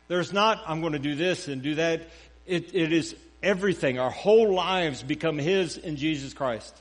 there's 0.09 0.33
not, 0.33 0.63
I'm 0.67 0.81
going 0.81 0.95
to 0.95 0.99
do 0.99 1.15
this 1.15 1.49
and 1.49 1.61
do 1.61 1.75
that. 1.75 2.09
It, 2.47 2.75
it 2.75 2.93
is 2.93 3.15
everything. 3.43 3.99
Our 3.99 4.11
whole 4.11 4.55
lives 4.55 5.03
become 5.03 5.37
His 5.37 5.77
in 5.77 5.97
Jesus 5.97 6.33
Christ. 6.33 6.75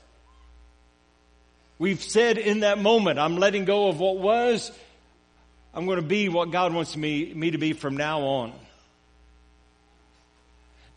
We've 1.78 2.02
said 2.02 2.38
in 2.38 2.60
that 2.60 2.78
moment, 2.78 3.18
I'm 3.18 3.36
letting 3.36 3.64
go 3.64 3.88
of 3.88 3.98
what 3.98 4.18
was. 4.18 4.70
I'm 5.74 5.86
going 5.86 5.96
to 5.96 6.06
be 6.06 6.28
what 6.28 6.52
God 6.52 6.72
wants 6.72 6.96
me, 6.96 7.32
me 7.34 7.50
to 7.50 7.58
be 7.58 7.72
from 7.72 7.96
now 7.96 8.20
on. 8.20 8.52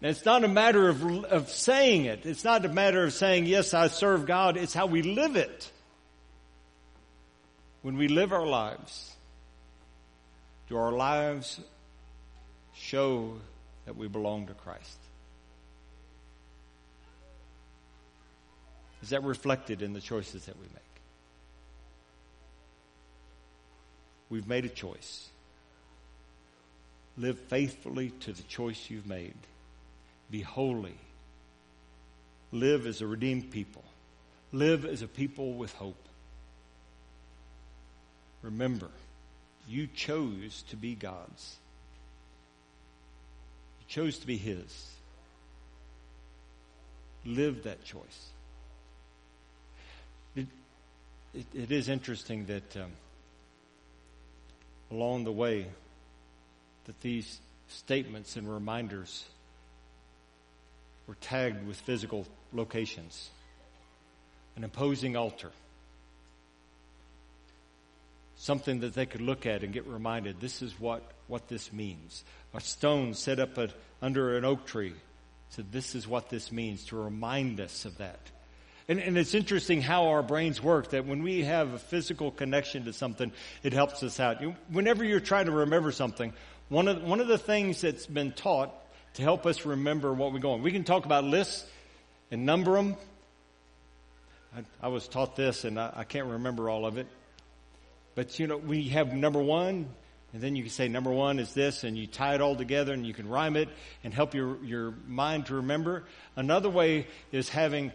And 0.01 0.11
it's 0.11 0.25
not 0.25 0.43
a 0.43 0.47
matter 0.47 0.87
of, 0.87 1.03
of 1.25 1.49
saying 1.49 2.05
it. 2.05 2.27
It's 2.27 2.43
not 2.43 2.63
a 2.63 2.69
matter 2.69 3.03
of 3.03 3.13
saying, 3.13 3.47
yes, 3.47 3.73
I 3.73 3.87
serve 3.87 4.27
God. 4.27 4.57
It's 4.57 4.73
how 4.73 4.85
we 4.85 5.01
live 5.01 5.35
it. 5.35 5.71
When 7.81 7.97
we 7.97 8.07
live 8.07 8.33
our 8.33 8.45
lives, 8.45 9.14
do 10.67 10.77
our 10.77 10.91
lives 10.91 11.59
show 12.73 13.33
that 13.85 13.95
we 13.95 14.07
belong 14.07 14.47
to 14.47 14.53
Christ? 14.53 14.99
Is 19.03 19.09
that 19.09 19.23
reflected 19.23 19.81
in 19.81 19.93
the 19.93 20.01
choices 20.01 20.45
that 20.45 20.55
we 20.55 20.63
make? 20.63 20.81
We've 24.29 24.47
made 24.47 24.65
a 24.65 24.69
choice. 24.69 25.29
Live 27.17 27.39
faithfully 27.39 28.09
to 28.21 28.33
the 28.33 28.43
choice 28.43 28.89
you've 28.89 29.05
made. 29.05 29.35
Be 30.31 30.41
holy. 30.41 30.97
Live 32.51 32.87
as 32.87 33.01
a 33.01 33.07
redeemed 33.07 33.51
people. 33.51 33.83
Live 34.51 34.85
as 34.85 35.03
a 35.03 35.07
people 35.07 35.53
with 35.53 35.73
hope. 35.73 36.01
Remember, 38.41 38.89
you 39.67 39.87
chose 39.87 40.63
to 40.69 40.75
be 40.75 40.95
God's. 40.95 41.57
You 43.79 43.85
chose 43.87 44.19
to 44.19 44.27
be 44.27 44.37
His. 44.37 44.91
Live 47.25 47.63
that 47.63 47.83
choice. 47.83 48.29
It, 50.35 50.47
it, 51.33 51.45
it 51.53 51.71
is 51.71 51.89
interesting 51.89 52.45
that 52.45 52.77
um, 52.77 52.91
along 54.91 55.23
the 55.23 55.31
way, 55.31 55.65
that 56.85 56.99
these 57.01 57.39
statements 57.67 58.35
and 58.35 58.51
reminders 58.51 59.25
were 61.07 61.15
tagged 61.15 61.65
with 61.67 61.77
physical 61.77 62.27
locations. 62.53 63.29
An 64.55 64.63
imposing 64.63 65.15
altar. 65.15 65.51
Something 68.37 68.81
that 68.81 68.93
they 68.93 69.05
could 69.05 69.21
look 69.21 69.45
at 69.45 69.63
and 69.63 69.73
get 69.73 69.87
reminded 69.87 70.41
this 70.41 70.61
is 70.61 70.77
what, 70.79 71.03
what 71.27 71.47
this 71.47 71.71
means. 71.71 72.23
A 72.53 72.61
stone 72.61 73.13
set 73.13 73.39
up 73.39 73.57
under 74.01 74.37
an 74.37 74.45
oak 74.45 74.65
tree 74.65 74.93
said 75.49 75.71
this 75.71 75.95
is 75.95 76.07
what 76.07 76.29
this 76.29 76.51
means 76.51 76.85
to 76.85 76.97
remind 76.97 77.59
us 77.59 77.85
of 77.85 77.97
that. 77.97 78.19
And, 78.87 78.99
and, 78.99 79.17
it's 79.17 79.33
interesting 79.33 79.81
how 79.81 80.09
our 80.09 80.21
brains 80.21 80.61
work 80.61 80.91
that 80.91 81.07
when 81.07 81.23
we 81.23 81.43
have 81.43 81.73
a 81.73 81.79
physical 81.79 82.29
connection 82.29 82.85
to 82.85 82.93
something, 82.93 83.31
it 83.63 83.73
helps 83.73 84.03
us 84.03 84.19
out. 84.19 84.41
You, 84.41 84.55
whenever 84.69 85.03
you're 85.03 85.19
trying 85.19 85.45
to 85.45 85.51
remember 85.51 85.91
something, 85.91 86.33
one 86.69 86.87
of, 86.87 87.01
one 87.01 87.19
of 87.19 87.27
the 87.27 87.39
things 87.39 87.81
that's 87.81 88.05
been 88.05 88.31
taught 88.31 88.71
to 89.15 89.23
help 89.23 89.47
us 89.47 89.65
remember 89.65 90.13
what 90.13 90.33
we're 90.33 90.39
going, 90.39 90.61
we 90.61 90.71
can 90.71 90.83
talk 90.83 91.05
about 91.05 91.23
lists 91.23 91.65
and 92.29 92.45
number 92.45 92.73
them. 92.73 92.95
I, 94.55 94.85
I 94.85 94.87
was 94.89 95.07
taught 95.07 95.35
this 95.35 95.63
and 95.63 95.79
I, 95.79 95.91
I 95.95 96.03
can't 96.03 96.27
remember 96.27 96.69
all 96.69 96.85
of 96.85 96.99
it. 96.99 97.07
But 98.15 98.39
you 98.39 98.47
know, 98.47 98.57
we 98.57 98.89
have 98.89 99.13
number 99.13 99.41
one, 99.41 99.87
and 100.33 100.41
then 100.41 100.55
you 100.55 100.63
can 100.63 100.71
say 100.71 100.87
number 100.87 101.11
one 101.11 101.39
is 101.39 101.53
this, 101.53 101.83
and 101.83 101.97
you 101.97 102.07
tie 102.07 102.35
it 102.35 102.41
all 102.41 102.55
together 102.55 102.93
and 102.93 103.05
you 103.05 103.13
can 103.13 103.27
rhyme 103.29 103.55
it 103.55 103.69
and 104.03 104.13
help 104.13 104.33
your, 104.33 104.57
your 104.63 104.93
mind 105.07 105.45
to 105.47 105.55
remember. 105.55 106.05
Another 106.35 106.69
way 106.69 107.07
is 107.31 107.49
having 107.49 107.91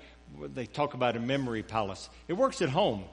they 0.55 0.67
talk 0.67 0.95
about 0.95 1.17
a 1.17 1.21
memory 1.21 1.63
palace. 1.63 2.09
It 2.29 2.35
works 2.35 2.63
at 2.63 2.69
home. 2.69 3.05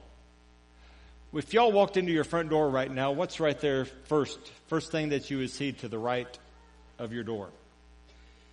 If 1.34 1.52
y'all 1.52 1.72
walked 1.72 1.96
into 1.96 2.12
your 2.12 2.24
front 2.24 2.48
door 2.48 2.70
right 2.70 2.90
now, 2.90 3.12
what's 3.12 3.38
right 3.38 3.58
there 3.60 3.84
first? 3.84 4.38
First 4.68 4.92
thing 4.92 5.10
that 5.10 5.30
you 5.30 5.38
would 5.38 5.50
see 5.50 5.72
to 5.72 5.88
the 5.88 5.98
right 5.98 6.38
of 6.98 7.12
your 7.12 7.24
door. 7.24 7.50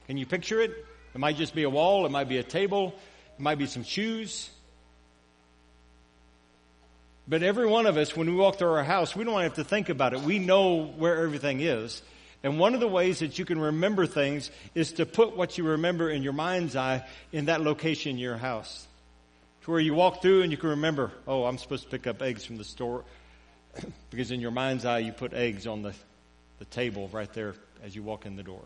Can 0.07 0.17
you 0.17 0.25
picture 0.25 0.59
it? 0.61 0.71
It 1.13 1.19
might 1.19 1.37
just 1.37 1.55
be 1.55 1.63
a 1.63 1.69
wall, 1.69 2.05
it 2.05 2.11
might 2.11 2.27
be 2.27 2.37
a 2.37 2.43
table, 2.43 2.93
it 3.37 3.41
might 3.41 3.57
be 3.57 3.65
some 3.65 3.83
shoes. 3.83 4.49
But 7.27 7.41
every 7.41 7.65
one 7.65 7.87
of 7.87 7.97
us, 7.97 8.15
when 8.15 8.29
we 8.29 8.35
walk 8.35 8.57
through 8.57 8.73
our 8.73 8.83
house, 8.83 9.15
we 9.15 9.23
don't 9.23 9.41
have 9.41 9.55
to 9.55 9.63
think 9.63 9.89
about 9.89 10.13
it. 10.13 10.21
We 10.21 10.37
know 10.39 10.85
where 10.85 11.23
everything 11.23 11.59
is. 11.59 12.01
And 12.43 12.59
one 12.59 12.75
of 12.75 12.79
the 12.79 12.87
ways 12.87 13.19
that 13.19 13.39
you 13.39 13.45
can 13.45 13.59
remember 13.59 14.05
things 14.05 14.51
is 14.75 14.93
to 14.93 15.05
put 15.07 15.35
what 15.35 15.57
you 15.57 15.63
remember 15.63 16.09
in 16.09 16.21
your 16.21 16.33
mind's 16.33 16.75
eye 16.75 17.03
in 17.31 17.45
that 17.45 17.61
location 17.61 18.11
in 18.11 18.17
your 18.19 18.37
house. 18.37 18.85
To 19.63 19.71
where 19.71 19.79
you 19.79 19.95
walk 19.95 20.21
through 20.21 20.43
and 20.43 20.51
you 20.51 20.57
can 20.57 20.69
remember, 20.69 21.11
oh, 21.27 21.45
I'm 21.45 21.57
supposed 21.57 21.85
to 21.85 21.89
pick 21.89 22.05
up 22.05 22.21
eggs 22.21 22.45
from 22.45 22.57
the 22.57 22.63
store. 22.63 23.03
because 24.11 24.29
in 24.29 24.39
your 24.39 24.51
mind's 24.51 24.85
eye, 24.85 24.99
you 24.99 25.11
put 25.11 25.33
eggs 25.33 25.65
on 25.65 25.81
the, 25.81 25.93
the 26.59 26.65
table 26.65 27.09
right 27.11 27.31
there 27.33 27.55
as 27.83 27.95
you 27.95 28.03
walk 28.03 28.27
in 28.27 28.35
the 28.35 28.43
door. 28.43 28.61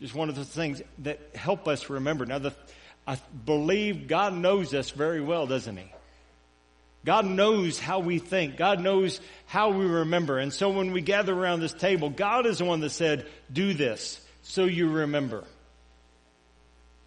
Just 0.00 0.14
one 0.14 0.28
of 0.28 0.36
the 0.36 0.44
things 0.44 0.82
that 0.98 1.18
help 1.34 1.66
us 1.66 1.90
remember. 1.90 2.24
Now, 2.24 2.38
the, 2.38 2.52
I 3.06 3.18
believe 3.44 4.06
God 4.06 4.34
knows 4.34 4.74
us 4.74 4.90
very 4.90 5.20
well, 5.20 5.46
doesn't 5.46 5.76
He? 5.76 5.90
God 7.08 7.24
knows 7.24 7.78
how 7.78 8.00
we 8.00 8.18
think. 8.18 8.58
God 8.58 8.80
knows 8.80 9.22
how 9.46 9.70
we 9.70 9.86
remember. 9.86 10.36
And 10.36 10.52
so 10.52 10.68
when 10.68 10.92
we 10.92 11.00
gather 11.00 11.32
around 11.32 11.60
this 11.60 11.72
table, 11.72 12.10
God 12.10 12.44
is 12.44 12.58
the 12.58 12.66
one 12.66 12.80
that 12.80 12.90
said, 12.90 13.26
do 13.50 13.72
this 13.72 14.20
so 14.42 14.64
you 14.64 14.90
remember. 14.90 15.44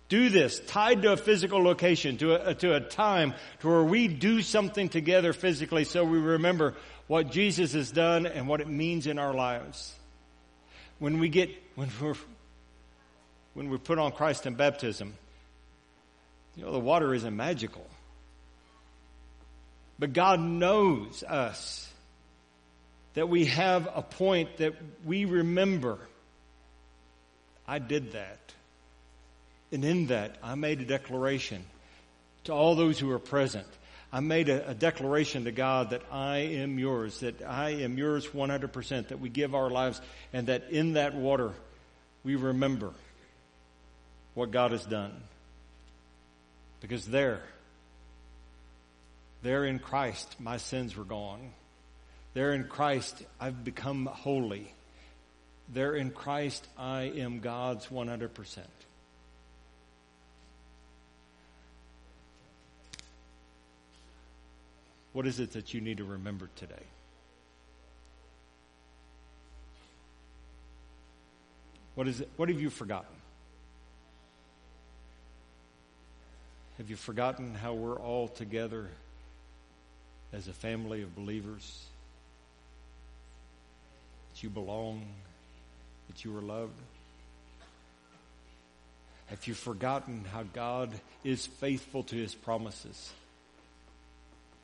Do 0.09 0.29
this 0.29 0.59
tied 0.61 1.03
to 1.03 1.13
a 1.13 1.17
physical 1.17 1.61
location, 1.61 2.17
to 2.17 2.31
a, 2.31 2.49
uh, 2.49 2.53
to 2.55 2.73
a 2.73 2.79
time 2.79 3.35
to 3.59 3.67
where 3.67 3.83
we 3.83 4.07
do 4.07 4.41
something 4.41 4.89
together 4.89 5.33
physically 5.33 5.83
so 5.83 6.03
we 6.03 6.17
remember 6.17 6.73
what 7.05 7.29
Jesus 7.29 7.73
has 7.73 7.91
done 7.91 8.25
and 8.25 8.47
what 8.47 8.59
it 8.59 8.67
means 8.67 9.05
in 9.05 9.19
our 9.19 9.35
lives. 9.35 9.93
When 10.97 11.19
we 11.19 11.29
get, 11.29 11.51
when 11.75 11.91
we're, 12.01 12.15
when 13.53 13.69
we 13.69 13.77
put 13.77 13.99
on 13.99 14.13
Christ 14.13 14.47
in 14.47 14.55
baptism, 14.55 15.13
you 16.55 16.65
know, 16.65 16.71
the 16.71 16.79
water 16.79 17.13
isn't 17.13 17.35
magical. 17.35 17.85
But 20.01 20.13
God 20.13 20.39
knows 20.39 21.21
us 21.21 21.87
that 23.13 23.29
we 23.29 23.45
have 23.45 23.87
a 23.93 24.01
point 24.01 24.57
that 24.57 24.73
we 25.05 25.25
remember. 25.25 25.99
I 27.67 27.77
did 27.77 28.13
that. 28.13 28.39
And 29.71 29.85
in 29.85 30.07
that, 30.07 30.37
I 30.41 30.55
made 30.55 30.81
a 30.81 30.85
declaration 30.85 31.63
to 32.45 32.51
all 32.51 32.73
those 32.73 32.97
who 32.97 33.11
are 33.11 33.19
present. 33.19 33.67
I 34.11 34.21
made 34.21 34.49
a, 34.49 34.71
a, 34.71 34.73
declaration 34.73 35.43
to 35.43 35.51
God 35.51 35.91
that 35.91 36.01
I 36.11 36.37
am 36.37 36.79
yours, 36.79 37.19
that 37.19 37.43
I 37.43 37.69
am 37.69 37.95
yours 37.99 38.25
100%, 38.25 39.09
that 39.09 39.19
we 39.19 39.29
give 39.29 39.53
our 39.53 39.69
lives, 39.69 40.01
and 40.33 40.47
that 40.47 40.71
in 40.71 40.93
that 40.93 41.13
water 41.13 41.53
we 42.23 42.37
remember 42.37 42.91
what 44.33 44.49
God 44.49 44.71
has 44.71 44.83
done. 44.83 45.13
Because 46.81 47.05
there, 47.05 47.43
there 49.41 49.65
in 49.65 49.79
Christ, 49.79 50.35
my 50.39 50.57
sins 50.57 50.95
were 50.95 51.03
gone. 51.03 51.51
There 52.33 52.53
in 52.53 52.65
Christ, 52.65 53.23
I've 53.39 53.63
become 53.63 54.05
holy. 54.05 54.73
There 55.73 55.95
in 55.95 56.11
Christ, 56.11 56.67
I 56.77 57.03
am 57.15 57.39
God's 57.39 57.87
100%. 57.87 58.59
What 65.13 65.27
is 65.27 65.39
it 65.39 65.53
that 65.53 65.73
you 65.73 65.81
need 65.81 65.97
to 65.97 66.05
remember 66.05 66.49
today? 66.55 66.85
What 71.95 72.07
is 72.07 72.21
it? 72.21 72.29
What 72.37 72.47
have 72.47 72.61
you 72.61 72.69
forgotten? 72.69 73.13
Have 76.77 76.89
you 76.89 76.95
forgotten 76.95 77.53
how 77.53 77.73
we're 77.73 77.99
all 77.99 78.29
together 78.29 78.89
as 80.33 80.47
a 80.47 80.53
family 80.53 81.01
of 81.01 81.15
believers, 81.15 81.85
that 84.31 84.43
you 84.43 84.49
belong, 84.49 85.05
that 86.07 86.23
you 86.23 86.35
are 86.37 86.41
loved? 86.41 86.79
Have 89.27 89.47
you 89.47 89.53
forgotten 89.53 90.25
how 90.31 90.43
God 90.53 90.91
is 91.23 91.45
faithful 91.45 92.03
to 92.03 92.15
his 92.15 92.35
promises? 92.35 93.11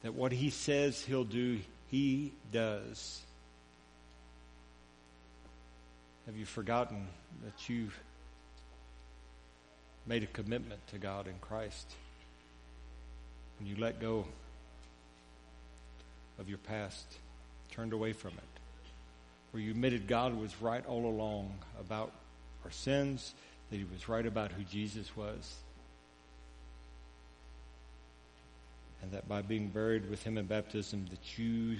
That 0.04 0.14
what 0.14 0.32
he 0.32 0.50
says 0.50 1.02
he'll 1.02 1.24
do, 1.24 1.60
he 1.90 2.34
does. 2.52 3.22
Have 6.26 6.36
you 6.36 6.46
forgotten 6.46 7.08
that 7.46 7.70
you've 7.70 7.98
made 10.06 10.24
a 10.24 10.28
commitment 10.28 10.86
to 10.88 10.98
God 10.98 11.28
in 11.28 11.36
Christ? 11.40 11.88
When 13.58 13.70
you 13.70 13.78
let 13.78 14.02
go 14.02 14.26
of 16.40 16.50
your 16.50 16.58
past, 16.60 17.06
turned 17.72 17.94
away 17.94 18.14
from 18.14 18.32
it, 18.32 18.60
where 19.52 19.62
you 19.62 19.72
admitted 19.72 20.08
God 20.08 20.40
was 20.40 20.62
right 20.62 20.86
all 20.86 21.06
along 21.06 21.52
about 21.80 22.12
our 22.64 22.72
sins, 22.72 23.34
that 23.70 23.78
He 23.78 23.86
was 23.92 24.08
right 24.10 24.26
about 24.26 24.52
who 24.52 24.64
Jesus 24.64 25.16
was, 25.16 25.56
and 29.02 29.12
that 29.12 29.28
by 29.28 29.42
being 29.42 29.68
buried 29.68 30.10
with 30.10 30.24
Him 30.24 30.38
in 30.38 30.46
baptism, 30.46 31.06
that 31.10 31.38
you 31.38 31.78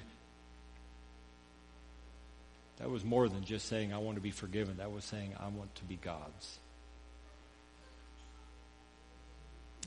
that 2.78 2.88
was 2.88 3.04
more 3.04 3.28
than 3.28 3.44
just 3.44 3.66
saying, 3.66 3.92
I 3.92 3.98
want 3.98 4.16
to 4.16 4.20
be 4.20 4.30
forgiven. 4.30 4.76
That 4.78 4.92
was 4.92 5.04
saying, 5.04 5.34
I 5.38 5.48
want 5.48 5.74
to 5.76 5.84
be 5.84 5.96
God's. 5.96 6.58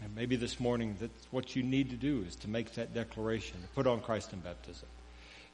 And 0.03 0.15
maybe 0.15 0.35
this 0.35 0.59
morning 0.59 0.95
that's 0.99 1.27
what 1.31 1.55
you 1.55 1.63
need 1.63 1.91
to 1.91 1.95
do 1.95 2.23
is 2.27 2.35
to 2.37 2.49
make 2.49 2.73
that 2.73 2.93
declaration, 2.93 3.61
to 3.61 3.67
put 3.69 3.87
on 3.87 4.01
Christ 4.01 4.33
in 4.33 4.39
baptism. 4.39 4.87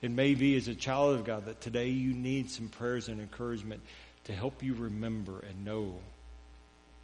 It 0.02 0.12
may 0.12 0.36
be 0.36 0.56
as 0.56 0.68
a 0.68 0.76
child 0.76 1.16
of 1.16 1.26
God 1.26 1.46
that 1.46 1.60
today 1.60 1.90
you 1.90 2.14
need 2.14 2.50
some 2.50 2.70
prayers 2.70 3.08
and 3.08 3.20
encouragement 3.20 3.82
to 4.26 4.34
help 4.34 4.62
you 4.62 4.74
remember 4.76 5.44
and 5.48 5.66
know 5.66 5.96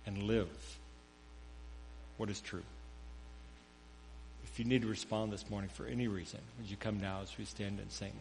and 0.06 0.24
live 0.24 0.78
what 2.18 2.30
is 2.30 2.40
true. 2.40 2.64
If 4.44 4.60
you 4.60 4.66
need 4.66 4.84
to 4.84 4.88
respond 4.88 5.34
this 5.34 5.50
morning 5.50 5.70
for 5.70 5.86
any 5.88 6.08
reason, 6.08 6.40
would 6.60 6.70
you 6.70 6.78
come 6.78 7.00
now 7.00 7.22
as 7.24 7.36
we 7.38 7.46
stand 7.46 7.80
and 7.80 7.92
sing? 7.92 8.14